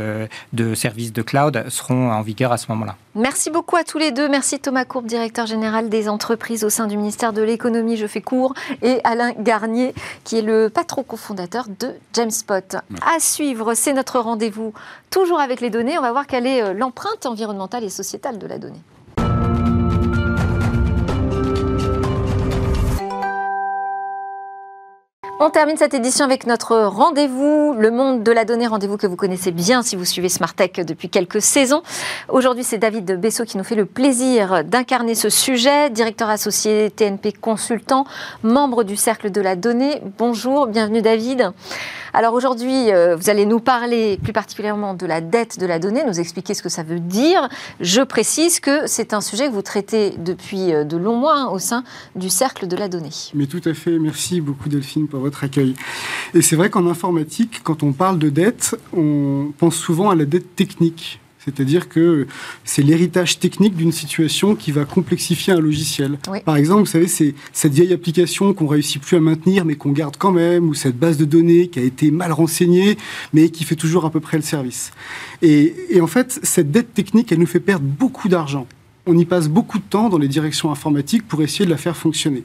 de 0.54 0.76
services 0.76 1.13
de 1.13 1.21
cloud 1.21 1.65
seront 1.69 2.12
en 2.12 2.21
vigueur 2.21 2.52
à 2.52 2.58
ce 2.58 2.67
moment-là. 2.69 2.95
Merci 3.15 3.50
beaucoup 3.50 3.76
à 3.76 3.84
tous 3.84 3.97
les 3.97 4.12
deux. 4.12 4.30
Merci 4.30 4.60
Thomas 4.60 4.86
Courbe, 4.86 5.06
directeur 5.06 5.45
général 5.45 5.89
des 5.89 6.08
entreprises 6.08 6.63
au 6.63 6.69
sein 6.69 6.88
du 6.88 6.97
ministère 6.97 7.34
de 7.34 7.41
l'économie, 7.41 7.97
je 7.97 8.08
fais 8.08 8.21
court, 8.21 8.54
et 8.82 9.00
Alain 9.04 9.34
Garnier, 9.38 9.93
qui 10.24 10.38
est 10.38 10.41
le 10.41 10.69
patron 10.69 11.04
cofondateur 11.04 11.65
de 11.80 11.93
Jamespot. 12.13 12.78
À 13.02 13.19
suivre, 13.19 13.74
c'est 13.74 13.93
notre 13.93 14.19
rendez-vous 14.19 14.74
toujours 15.10 15.39
avec 15.39 15.62
les 15.62 15.69
données. 15.69 15.97
On 15.97 16.02
va 16.02 16.12
voir 16.12 16.28
quelle 16.28 16.47
est 16.47 16.74
l'empreinte 16.74 17.26
environnementale 17.26 17.84
et 17.84 17.89
sociétale 17.89 18.38
de 18.38 18.47
la 18.47 18.58
donnée. 18.58 18.82
On 25.43 25.49
termine 25.49 25.75
cette 25.75 25.95
édition 25.95 26.23
avec 26.23 26.45
notre 26.45 26.77
rendez-vous, 26.77 27.73
le 27.75 27.89
monde 27.89 28.21
de 28.21 28.32
la 28.32 28.45
donnée, 28.45 28.67
rendez-vous 28.67 28.97
que 28.97 29.08
vous 29.08 29.15
connaissez 29.15 29.49
bien 29.49 29.82
si 29.82 29.95
vous 29.95 30.06
suivez 30.06 30.30
Smart 30.30 30.54
Tech 30.54 30.73
depuis 30.86 31.10
quelques 31.10 31.41
saisons. 31.41 31.82
Aujourd'hui, 32.30 32.63
c'est 32.63 32.77
David 32.77 33.19
Bessot 33.19 33.45
qui 33.45 33.58
nous 33.58 33.63
fait 33.63 33.73
le 33.73 33.88
plaisir 33.88 34.63
d'incarner 34.63 35.15
ce 35.15 35.30
sujet, 35.30 35.89
directeur 35.89 36.30
associé 36.30 36.91
TNP 36.91 37.32
Consultant, 37.32 38.06
membre 38.43 38.84
du 38.84 38.95
Cercle 38.95 39.32
de 39.32 39.41
la 39.41 39.56
Donnée. 39.56 40.04
Bonjour, 40.19 40.67
bienvenue 40.67 41.01
David. 41.01 41.49
Alors 42.13 42.34
aujourd'hui, 42.34 42.91
euh, 42.91 43.15
vous 43.15 43.30
allez 43.30 43.45
nous 43.45 43.60
parler 43.60 44.19
plus 44.21 44.34
particulièrement 44.34 44.93
de 44.93 45.06
la 45.06 45.21
dette 45.21 45.60
de 45.60 45.65
la 45.65 45.80
donnée, 45.80 46.04
nous 46.06 46.19
expliquer 46.19 46.54
ce 46.54 46.62
que 46.62 46.69
ça 46.69 46.84
veut 46.84 47.00
dire. 47.00 47.47
Je 47.80 48.02
précise 48.02 48.60
que 48.60 48.86
c'est 48.86 49.13
un 49.13 49.21
sujet 49.21 49.47
que 49.47 49.54
vous 49.54 49.62
traitez 49.62 50.15
depuis 50.17 50.74
euh, 50.74 50.84
de 50.84 50.97
longs 50.97 51.15
mois 51.15 51.38
hein, 51.38 51.47
au 51.47 51.60
sein 51.60 51.84
du 52.15 52.30
Cercle 52.30 52.67
de 52.67 52.76
la 52.76 52.89
Donnée. 52.89 53.32
Mais 53.34 53.45
tout 53.45 53.62
à 53.65 53.74
fait, 53.74 53.97
merci 53.97 54.41
beaucoup 54.41 54.67
Delphine 54.67 55.08
pour 55.08 55.21
votre 55.21 55.43
accueil. 55.43 55.74
Et 56.34 56.41
c'est 56.41 56.56
vrai 56.56 56.69
qu'en 56.69 56.86
informatique, 56.88 57.62
quand 57.63 57.84
on 57.84 57.93
parle 57.93 58.19
de 58.19 58.30
dette, 58.30 58.76
on 58.95 59.54
pense 59.58 59.76
souvent 59.76 60.10
à 60.10 60.15
la 60.15 60.26
dette 60.26 60.56
technique. 60.56 61.19
C'est-à-dire 61.43 61.89
que 61.89 62.27
c'est 62.63 62.82
l'héritage 62.82 63.39
technique 63.39 63.75
d'une 63.75 63.91
situation 63.91 64.56
qui 64.56 64.71
va 64.71 64.86
complexifier 64.86 65.54
un 65.54 65.60
logiciel. 65.60 66.19
Par 66.45 66.56
exemple, 66.56 66.82
vous 66.82 66.86
savez, 66.86 67.08
c'est 67.08 67.34
cette 67.51 67.73
vieille 67.73 67.93
application 67.93 68.54
qu'on 68.54 68.67
réussit 68.67 69.01
plus 69.01 69.17
à 69.17 69.19
maintenir, 69.19 69.65
mais 69.65 69.75
qu'on 69.75 69.91
garde 69.91 70.17
quand 70.17 70.32
même, 70.32 70.69
ou 70.69 70.73
cette 70.73 70.97
base 70.97 71.17
de 71.17 71.25
données 71.25 71.67
qui 71.67 71.80
a 71.80 71.84
été 71.84 72.12
mal 72.12 72.32
renseignée, 72.32 72.97
mais 73.34 73.49
qui 73.49 73.63
fait 73.63 73.75
toujours 73.75 74.06
à 74.06 74.12
peu 74.12 74.19
près 74.19 74.38
le 74.38 74.43
service. 74.43 74.91
et 75.41 75.99
en 75.99 76.08
fait, 76.08 76.39
cette 76.43 76.71
dette 76.71 76.93
technique, 76.93 77.32
elle 77.32 77.39
nous 77.39 77.45
fait 77.47 77.60
perdre 77.60 77.86
beaucoup 77.86 78.30
d'argent 78.30 78.67
on 79.06 79.17
y 79.17 79.25
passe 79.25 79.47
beaucoup 79.47 79.80
de 79.80 79.84
temps 79.84 80.10
dans 80.10 80.17
les 80.17 80.27
directions 80.27 80.71
informatiques 80.71 81.27
pour 81.27 81.41
essayer 81.41 81.65
de 81.65 81.71
la 81.71 81.77
faire 81.77 81.97
fonctionner. 81.97 82.43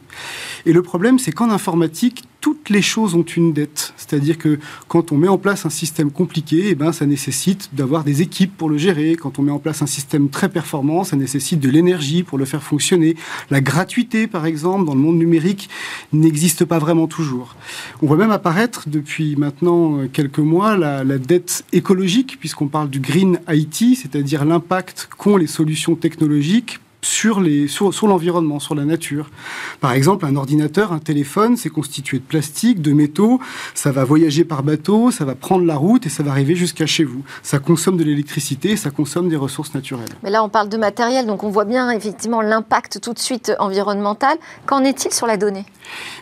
Et 0.64 0.72
le 0.72 0.82
problème, 0.82 1.18
c'est 1.18 1.32
qu'en 1.32 1.50
informatique, 1.50 2.24
toutes 2.40 2.70
les 2.70 2.83
choses 2.83 3.14
ont 3.14 3.22
une 3.22 3.53
dette. 3.53 3.92
C'est-à-dire 3.96 4.38
que 4.38 4.59
quand 4.88 5.12
on 5.12 5.16
met 5.16 5.29
en 5.29 5.38
place 5.38 5.66
un 5.66 5.70
système 5.70 6.11
compliqué, 6.11 6.66
eh 6.68 6.75
ben, 6.75 6.92
ça 6.92 7.07
nécessite 7.07 7.70
d'avoir 7.72 8.05
des 8.05 8.22
équipes 8.22 8.57
pour 8.57 8.68
le 8.68 8.79
gérer. 8.79 9.16
Quand 9.16 9.38
on 9.38 9.42
met 9.42 9.53
en 9.53 9.59
place 9.59 9.83
un 9.83 9.87
système 9.87 10.29
très 10.29 10.49
performant, 10.49 11.05
ça 11.05 11.16
nécessite 11.16 11.61
de 11.61 11.68
l'énergie 11.68 12.22
pour 12.22 12.38
le 12.38 12.44
faire 12.44 12.62
fonctionner. 12.62 13.16
La 13.51 13.61
gratuité, 13.61 14.27
par 14.27 14.46
exemple, 14.46 14.85
dans 14.85 14.94
le 14.94 15.01
monde 15.01 15.18
numérique, 15.18 15.68
n'existe 16.12 16.64
pas 16.64 16.79
vraiment 16.79 17.07
toujours. 17.07 17.57
On 18.03 18.07
voit 18.07 18.16
même 18.16 18.31
apparaître 18.31 18.88
depuis 18.88 19.37
maintenant 19.37 19.99
euh, 19.99 20.09
quelques 20.12 20.38
mois 20.38 20.77
la, 20.77 21.05
la 21.05 21.18
dette 21.18 21.64
écologique, 21.72 22.38
puisqu'on 22.38 22.68
parle 22.68 22.90
du 22.90 23.01
green 23.01 23.40
IT, 23.49 23.96
c'est-à-dire 23.96 24.44
l'impact 24.44 25.09
qu'ont 25.16 25.37
les 25.37 25.46
solutions 25.46 25.96
technologiques 25.96 26.79
sur 27.07 27.40
l'environnement, 27.40 28.59
sur, 28.59 28.66
sur 28.66 28.75
la 28.75 28.85
nature. 28.85 29.31
Par 29.81 29.92
exemple, 29.92 30.27
un 30.27 30.37
ordinateur, 30.37 30.92
un 30.92 30.99
téléphone, 30.99 31.57
c'est 31.57 31.71
constitué 31.71 32.19
de 32.19 32.25
plastique, 32.25 32.83
de 32.83 32.92
métaux, 32.92 33.40
ça 33.75 33.92
va 33.92 34.05
voyager 34.05 34.45
par 34.45 34.62
bateau, 34.62 35.11
ça 35.11 35.25
va 35.25 35.35
prendre 35.35 35.64
la 35.64 35.77
route 35.77 36.07
et 36.07 36.09
ça 36.09 36.23
va 36.23 36.31
arriver 36.31 36.57
jusqu'à 36.57 36.87
chez 36.87 37.05
vous. 37.05 37.23
Ça 37.42 37.59
consomme 37.59 37.97
de 37.97 38.05
l'électricité, 38.05 38.77
ça 38.77 38.90
consomme 38.90 39.29
des 39.29 39.37
ressources 39.37 39.75
naturelles. 39.75 40.09
Mais 40.23 40.31
là, 40.31 40.42
on 40.42 40.49
parle 40.49 40.69
de 40.69 40.77
matériel, 40.77 41.27
donc 41.27 41.45
on 41.45 41.51
voit 41.51 41.64
bien 41.64 41.90
effectivement 41.90 42.42
l'impact 42.42 43.01
tout 43.01 43.12
de 43.12 43.19
suite 43.19 43.53
environnemental. 43.59 44.37
Qu'en 44.66 44.85
est-il 44.85 45.12
sur 45.12 45.27
la 45.27 45.37
donnée? 45.37 45.64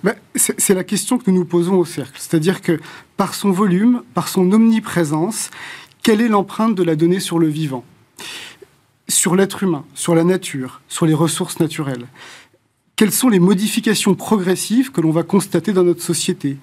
Ben, 0.03 0.15
C'est 0.35 0.75
la 0.75 0.85
question 0.85 1.19
que 1.19 1.31
nous 1.31 1.39
nous 1.39 1.45
posons 1.45 1.75
au 1.75 1.85
cercle. 1.85 2.17
C'est-à-dire 2.19 2.63
que 2.63 2.81
par 3.17 3.35
son 3.35 3.51
volume, 3.51 4.03
par 4.15 4.29
son 4.29 4.51
omniprésence, 4.53 5.51
quelle 6.03 6.21
est 6.21 6.29
l'empreinte 6.29 6.75
de 6.75 6.83
la 6.83 6.97
donnée 6.97 7.21
sur 7.21 7.39
le 7.39 7.47
vivant? 7.47 7.85
Sur 9.15 9.37
l'être 9.37 9.63
humain, 9.63 9.85
sur 9.95 10.17
la 10.17 10.25
nature, 10.25 10.81
sur 10.89 11.07
les 11.07 11.15
ressources 11.15 11.61
naturelles. 11.61 12.09
Quelles 12.97 13.13
sont 13.13 13.29
les 13.29 13.39
modifications 13.39 14.17
progressives 14.17 14.91
que 14.91 15.01
l'on 15.01 15.13
va 15.13 15.23
constater 15.23 15.73
dans 15.73 15.85
notre 15.85 16.03
société? 16.03 16.57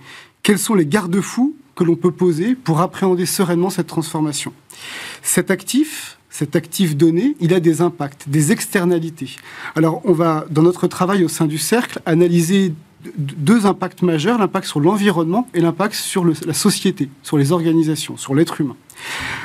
Quels 0.44 0.60
sont 0.60 0.76
les 0.76 0.86
garde-fous 0.86 1.56
que 1.76 1.86
l'on 1.86 1.96
peut 1.96 2.12
poser 2.12 2.56
pour 2.56 2.82
appréhender 2.82 3.26
sereinement 3.26 3.70
cette 3.70 3.88
transformation? 3.88 4.52
Cet 5.22 5.50
actif, 5.50 6.18
cet 6.30 6.58
actif 6.58 6.98
donné, 6.98 7.38
il 7.40 7.54
a 7.54 7.62
des 7.62 7.80
impacts, 7.80 8.28
des 8.28 8.52
externalités. 8.52 9.38
Alors, 9.76 10.02
on 10.04 10.12
va, 10.12 10.46
dans 10.50 10.62
notre 10.62 10.88
travail 10.88 11.24
au 11.24 11.30
sein 11.30 11.46
du 11.46 11.58
cercle, 11.58 12.02
analyser 12.06 12.74
deux 13.18 13.66
impacts 13.66 14.02
majeurs, 14.02 14.38
l'impact 14.38 14.68
sur 14.68 14.80
l'environnement 14.80 15.48
et 15.54 15.62
l'impact 15.62 15.96
sur 15.96 16.26
la 16.26 16.54
société, 16.54 17.10
sur 17.24 17.38
les 17.38 17.52
organisations, 17.52 18.18
sur 18.18 18.36
l'être 18.36 18.62
humain. 18.62 18.76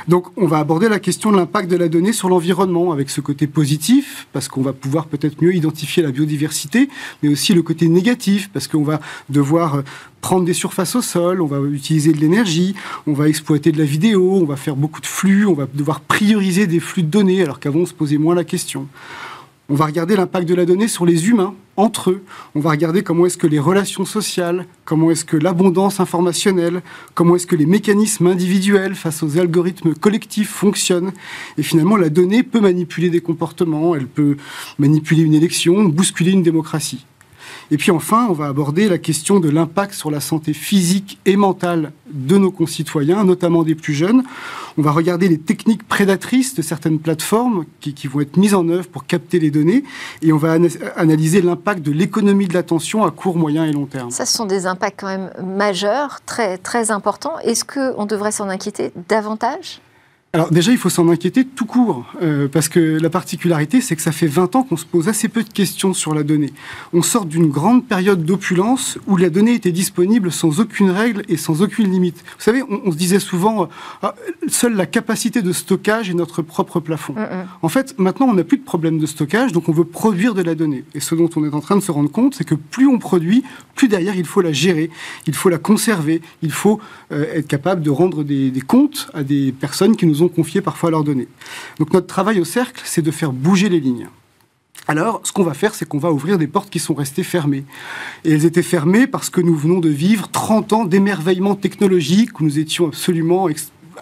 Donc 0.07 0.27
on 0.37 0.45
va 0.45 0.59
aborder 0.59 0.87
la 0.87 0.99
question 0.99 1.31
de 1.31 1.37
l'impact 1.37 1.69
de 1.69 1.75
la 1.75 1.89
donnée 1.89 2.13
sur 2.13 2.29
l'environnement 2.29 2.91
avec 2.91 3.09
ce 3.09 3.21
côté 3.21 3.47
positif, 3.47 4.27
parce 4.31 4.47
qu'on 4.47 4.61
va 4.61 4.73
pouvoir 4.73 5.07
peut-être 5.07 5.41
mieux 5.41 5.55
identifier 5.55 6.03
la 6.03 6.11
biodiversité, 6.11 6.89
mais 7.23 7.29
aussi 7.29 7.53
le 7.53 7.61
côté 7.61 7.87
négatif, 7.87 8.49
parce 8.53 8.67
qu'on 8.67 8.83
va 8.83 8.99
devoir 9.29 9.83
prendre 10.21 10.45
des 10.45 10.53
surfaces 10.53 10.95
au 10.95 11.01
sol, 11.01 11.41
on 11.41 11.45
va 11.45 11.59
utiliser 11.59 12.11
de 12.11 12.19
l'énergie, 12.19 12.75
on 13.05 13.13
va 13.13 13.29
exploiter 13.29 13.71
de 13.71 13.77
la 13.77 13.85
vidéo, 13.85 14.35
on 14.35 14.45
va 14.45 14.55
faire 14.55 14.75
beaucoup 14.75 15.01
de 15.01 15.05
flux, 15.05 15.45
on 15.45 15.53
va 15.53 15.67
devoir 15.73 16.01
prioriser 16.01 16.67
des 16.67 16.79
flux 16.79 17.03
de 17.03 17.09
données, 17.09 17.41
alors 17.41 17.59
qu'avant 17.59 17.79
on 17.79 17.85
se 17.85 17.93
posait 17.93 18.17
moins 18.17 18.35
la 18.35 18.43
question. 18.43 18.87
On 19.69 19.75
va 19.75 19.85
regarder 19.85 20.15
l'impact 20.15 20.47
de 20.47 20.55
la 20.55 20.65
donnée 20.65 20.87
sur 20.87 21.05
les 21.05 21.27
humains, 21.27 21.53
entre 21.75 22.11
eux. 22.11 22.23
On 22.55 22.61
va 22.61 22.69
regarder 22.71 23.03
comment 23.03 23.25
est-ce 23.25 23.37
que 23.37 23.47
les 23.47 23.59
relations 23.59 24.05
sociales, 24.05 24.65
comment 24.85 25.11
est-ce 25.11 25.25
que 25.25 25.35
l'abondance 25.35 25.99
informationnelle, 25.99 26.81
comment 27.15 27.35
est-ce 27.35 27.47
que 27.47 27.57
les 27.57 27.65
mécanismes 27.65 28.27
individuels 28.27 28.95
face 28.95 29.23
aux 29.23 29.37
algorithmes 29.37 29.93
collectifs 29.93 30.49
fonctionnent. 30.49 31.11
Et 31.57 31.63
finalement, 31.63 31.97
la 31.97 32.09
donnée 32.09 32.43
peut 32.43 32.61
manipuler 32.61 33.09
des 33.09 33.19
comportements, 33.19 33.93
elle 33.93 34.07
peut 34.07 34.37
manipuler 34.79 35.23
une 35.23 35.33
élection, 35.33 35.83
bousculer 35.83 36.31
une 36.31 36.43
démocratie. 36.43 37.05
Et 37.69 37.77
puis 37.77 37.91
enfin, 37.91 38.27
on 38.29 38.33
va 38.33 38.45
aborder 38.45 38.87
la 38.87 38.97
question 38.97 39.39
de 39.39 39.49
l'impact 39.49 39.93
sur 39.93 40.09
la 40.09 40.21
santé 40.21 40.53
physique 40.53 41.19
et 41.25 41.35
mentale 41.35 41.91
de 42.09 42.37
nos 42.37 42.51
concitoyens, 42.51 43.23
notamment 43.25 43.63
des 43.63 43.75
plus 43.75 43.93
jeunes. 43.93 44.23
On 44.77 44.81
va 44.81 44.91
regarder 44.91 45.27
les 45.27 45.39
techniques 45.39 45.85
prédatrices 45.87 46.55
de 46.55 46.61
certaines 46.61 46.99
plateformes 46.99 47.65
qui, 47.81 48.07
vont 48.07 48.21
être 48.21 48.37
mises 48.37 48.53
en 48.53 48.69
œuvre 48.69 48.87
pour 48.87 49.05
capter 49.05 49.39
les 49.39 49.51
données 49.51 49.83
et 50.21 50.31
on 50.31 50.37
va 50.37 50.57
analyser 50.95 51.41
l'impact 51.41 51.81
de 51.81 51.91
l'économie 51.91 52.47
de 52.47 52.53
l'attention 52.53 53.03
à 53.03 53.11
court, 53.11 53.37
moyen 53.37 53.65
et 53.65 53.73
long 53.73 53.85
terme. 53.85 54.11
Ça, 54.11 54.25
ce 54.25 54.37
sont 54.37 54.45
des 54.45 54.65
impacts 54.65 54.99
quand 54.99 55.07
même 55.07 55.31
majeurs, 55.43 56.21
très, 56.25 56.57
très 56.57 56.91
importants. 56.91 57.37
Est-ce 57.39 57.65
qu'on 57.65 58.05
devrait 58.05 58.31
s'en 58.31 58.47
inquiéter 58.49 58.91
davantage? 59.09 59.81
Alors 60.33 60.51
déjà, 60.51 60.73
il 60.73 60.77
faut 60.77 60.89
s'en 60.89 61.07
inquiéter 61.07 61.45
tout 61.45 61.65
court, 61.65 62.05
euh, 62.21 62.49
parce 62.49 62.67
que 62.67 62.79
la 62.79 63.09
particularité, 63.09 63.79
c'est 63.79 63.95
que 63.95 64.01
ça 64.01 64.11
fait 64.11 64.27
20 64.27 64.57
ans 64.57 64.63
qu'on 64.63 64.75
se 64.75 64.85
pose 64.85 65.07
assez 65.07 65.29
peu 65.29 65.41
de 65.41 65.49
questions 65.49 65.93
sur 65.93 66.13
la 66.13 66.23
donnée. 66.23 66.51
On 66.91 67.01
sort 67.01 67.25
d'une 67.25 67.47
grande 67.47 67.87
période 67.87 68.25
d'opulence 68.25 68.99
où 69.07 69.15
la 69.15 69.29
donnée 69.29 69.53
était 69.53 69.71
disponible 69.71 70.31
sans 70.31 70.59
aucune 70.59 70.91
règle 70.91 71.23
et 71.29 71.37
sans 71.37 71.61
aucune 71.61 71.89
limite. 71.89 72.17
Vous 72.37 72.43
savez, 72.43 72.61
on, 72.61 72.91
se 72.91 72.97
disait 72.97 73.19
souvent, 73.19 73.63
euh, 73.63 73.67
ah, 74.03 74.15
seule 74.49 74.75
la 74.75 74.85
capacité 74.85 75.41
de 75.41 75.53
stockage 75.53 76.09
est 76.09 76.13
notre 76.13 76.41
propre 76.41 76.81
plafond. 76.81 77.13
Mm, 77.13 77.21
mm. 77.21 77.47
En 77.61 77.69
fait, 77.69 77.95
maintenant, 77.97 78.27
on 78.27 78.33
n'a 78.33 78.43
plus 78.43 78.57
de 78.57 78.65
problème 78.65 78.99
de 78.99 79.05
stockage, 79.05 79.53
donc 79.53 79.69
on 79.69 79.73
veut 79.73 79.85
produire 79.85 80.33
de 80.33 80.41
la 80.41 80.55
donnée. 80.55 80.83
Et 80.93 80.99
ce 80.99 81.15
dont 81.15 81.29
on 81.37 81.45
est 81.45 81.53
en 81.53 81.61
train 81.61 81.77
de 81.77 81.81
se 81.81 81.91
rendre 81.91 82.11
compte, 82.11 82.35
c'est 82.35 82.45
que 82.45 82.55
plus 82.55 82.85
on 82.85 82.99
produit, 82.99 83.45
plus 83.75 83.87
derrière, 83.87 84.15
il 84.15 84.25
faut 84.25 84.41
la 84.41 84.51
gérer, 84.51 84.89
il 85.25 85.33
faut 85.33 85.49
la 85.49 85.57
conserver, 85.57 86.21
il 86.41 86.51
faut 86.51 86.81
euh, 87.13 87.25
être 87.33 87.47
capable 87.47 87.81
de 87.81 87.89
rendre 87.89 88.25
des, 88.25 88.51
des 88.51 88.61
comptes 88.61 89.09
à 89.13 89.23
des 89.23 89.53
personnes 89.53 89.95
qui 89.95 90.05
nous 90.05 90.16
ont 90.23 90.27
confier 90.27 90.61
parfois 90.61 90.91
leurs 90.91 91.03
données. 91.03 91.27
Donc 91.79 91.93
notre 91.93 92.07
travail 92.07 92.39
au 92.39 92.45
cercle, 92.45 92.81
c'est 92.85 93.01
de 93.01 93.11
faire 93.11 93.31
bouger 93.31 93.69
les 93.69 93.79
lignes. 93.79 94.07
Alors, 94.89 95.19
ce 95.23 95.33
qu'on 95.33 95.43
va 95.43 95.53
faire, 95.53 95.75
c'est 95.75 95.87
qu'on 95.87 95.97
va 95.97 96.13
ouvrir 96.13 96.37
des 96.37 96.47
portes 96.47 96.69
qui 96.69 96.79
sont 96.79 96.93
restées 96.93 97.23
fermées. 97.23 97.65
Et 98.23 98.31
elles 98.31 98.45
étaient 98.45 98.63
fermées 98.63 99.05
parce 99.05 99.29
que 99.29 99.41
nous 99.41 99.55
venons 99.55 99.79
de 99.79 99.89
vivre 99.89 100.29
30 100.29 100.73
ans 100.73 100.85
d'émerveillement 100.85 101.55
technologique, 101.55 102.39
où 102.39 102.45
nous 102.45 102.57
étions 102.57 102.87
absolument 102.87 103.49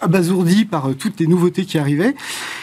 abasourdis 0.00 0.64
par 0.64 0.90
euh, 0.90 0.94
toutes 0.94 1.18
les 1.18 1.26
nouveautés 1.26 1.64
qui 1.64 1.78
arrivaient. 1.78 2.14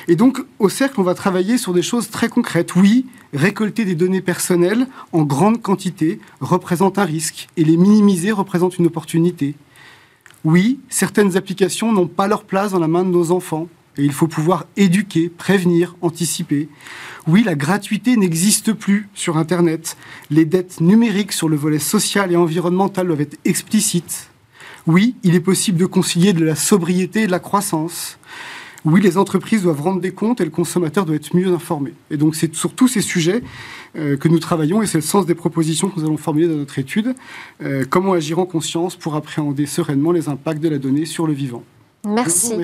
Et 0.08 0.16
donc, 0.16 0.40
au 0.60 0.70
cercle, 0.70 1.02
on 1.02 1.04
va 1.04 1.16
travailler 1.16 1.58
sur 1.58 1.74
des 1.74 1.82
choses 1.82 2.10
très 2.10 2.30
concrètes. 2.30 2.76
Oui, 2.76 3.08
récolter 3.34 3.84
des 3.84 3.96
données 3.96 4.22
personnelles 4.22 4.88
en 5.12 5.24
grande 5.24 5.62
quantité 5.62 6.20
représente 6.40 7.00
un 7.00 7.06
risque, 7.06 7.50
et 7.58 7.66
les 7.66 7.76
minimiser 7.76 8.32
représente 8.32 8.78
une 8.78 8.86
opportunité. 8.86 9.56
Oui, 10.44 10.80
certaines 10.90 11.38
applications 11.38 11.94
n'ont 11.94 12.08
pas 12.08 12.28
leur 12.28 12.44
place 12.44 12.72
dans 12.72 12.80
la 12.80 12.88
main 12.88 13.04
de 13.04 13.10
nos 13.10 13.32
enfants. 13.32 13.70
Et 13.98 14.04
il 14.04 14.12
faut 14.12 14.28
pouvoir 14.28 14.66
éduquer, 14.76 15.30
prévenir, 15.30 15.96
anticiper. 16.02 16.68
Oui, 17.28 17.44
la 17.44 17.56
gratuité 17.56 18.18
n'existe 18.18 18.74
plus 18.74 19.08
sur 19.14 19.38
Internet. 19.38 19.96
Les 20.32 20.46
dettes 20.46 20.82
numériques 20.82 21.32
sur 21.32 21.48
le 21.48 21.56
volet 21.56 21.80
social 21.80 22.32
et 22.32 22.36
environnemental 22.36 23.08
doivent 23.08 23.22
être 23.22 23.38
explicites. 23.46 24.30
Oui, 24.88 25.16
il 25.24 25.36
est 25.36 25.40
possible 25.40 25.78
de 25.78 25.86
concilier 25.86 26.34
de 26.34 26.44
la 26.44 26.56
sobriété 26.56 27.22
et 27.22 27.28
de 27.28 27.32
la 27.32 27.40
croissance. 27.40 28.18
Oui, 28.86 29.00
les 29.00 29.18
entreprises 29.18 29.64
doivent 29.64 29.82
rendre 29.82 30.02
des 30.02 30.12
comptes 30.12 30.42
et 30.42 30.44
le 30.44 30.50
consommateur 30.50 31.06
doit 31.06 31.16
être 31.16 31.34
mieux 31.36 31.48
informé. 31.48 31.94
Et 32.12 32.18
donc 32.18 32.36
c'est 32.36 32.54
sur 32.54 32.74
tous 32.74 32.90
ces 32.90 33.02
sujets 33.02 33.42
euh, 33.96 34.18
que 34.18 34.28
nous 34.28 34.40
travaillons 34.40 34.82
et 34.82 34.88
c'est 34.88 34.98
le 34.98 35.04
sens 35.04 35.26
des 35.26 35.36
propositions 35.36 35.90
que 35.90 36.00
nous 36.00 36.06
allons 36.06 36.18
formuler 36.18 36.50
dans 36.50 36.56
notre 36.58 36.78
étude. 36.80 37.16
Euh, 37.62 37.86
comment 37.90 38.12
agir 38.12 38.40
en 38.40 38.46
conscience 38.46 38.98
pour 38.98 39.16
appréhender 39.16 39.68
sereinement 39.68 40.12
les 40.12 40.28
impacts 40.28 40.62
de 40.62 40.68
la 40.68 40.80
donnée 40.80 41.06
sur 41.06 41.28
le 41.28 41.34
vivant 41.34 41.64
Merci. 42.06 42.56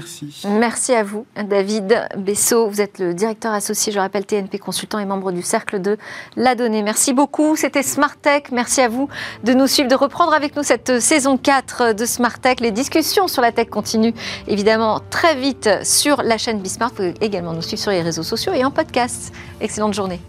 Merci 0.45 0.93
à 0.93 1.03
vous, 1.03 1.25
David 1.35 2.09
Bessot. 2.17 2.67
Vous 2.67 2.81
êtes 2.81 2.99
le 2.99 3.13
directeur 3.13 3.53
associé, 3.53 3.93
je 3.93 3.99
rappelle, 3.99 4.25
TNP 4.25 4.59
Consultant 4.59 4.99
et 4.99 5.05
membre 5.05 5.31
du 5.31 5.41
Cercle 5.41 5.81
de 5.81 5.97
la 6.35 6.55
Donnée. 6.55 6.83
Merci 6.83 7.13
beaucoup. 7.13 7.55
C'était 7.55 7.83
Smart 7.83 8.17
Tech. 8.17 8.43
Merci 8.51 8.81
à 8.81 8.89
vous 8.89 9.07
de 9.45 9.53
nous 9.53 9.67
suivre, 9.67 9.87
de 9.87 9.95
reprendre 9.95 10.33
avec 10.33 10.57
nous 10.57 10.63
cette 10.63 10.99
saison 10.99 11.37
4 11.37 11.93
de 11.93 12.05
Smart 12.05 12.37
Tech. 12.37 12.57
Les 12.59 12.71
discussions 12.71 13.29
sur 13.29 13.41
la 13.41 13.53
tech 13.53 13.69
continuent 13.69 14.13
évidemment 14.47 14.99
très 15.09 15.35
vite 15.35 15.69
sur 15.83 16.21
la 16.21 16.37
chaîne 16.37 16.59
Bismart. 16.59 16.89
Vous 16.89 16.95
pouvez 16.95 17.13
également 17.21 17.53
nous 17.53 17.61
suivre 17.61 17.81
sur 17.81 17.91
les 17.91 18.01
réseaux 18.01 18.23
sociaux 18.23 18.51
et 18.51 18.65
en 18.65 18.71
podcast. 18.71 19.33
Excellente 19.61 19.93
journée. 19.93 20.19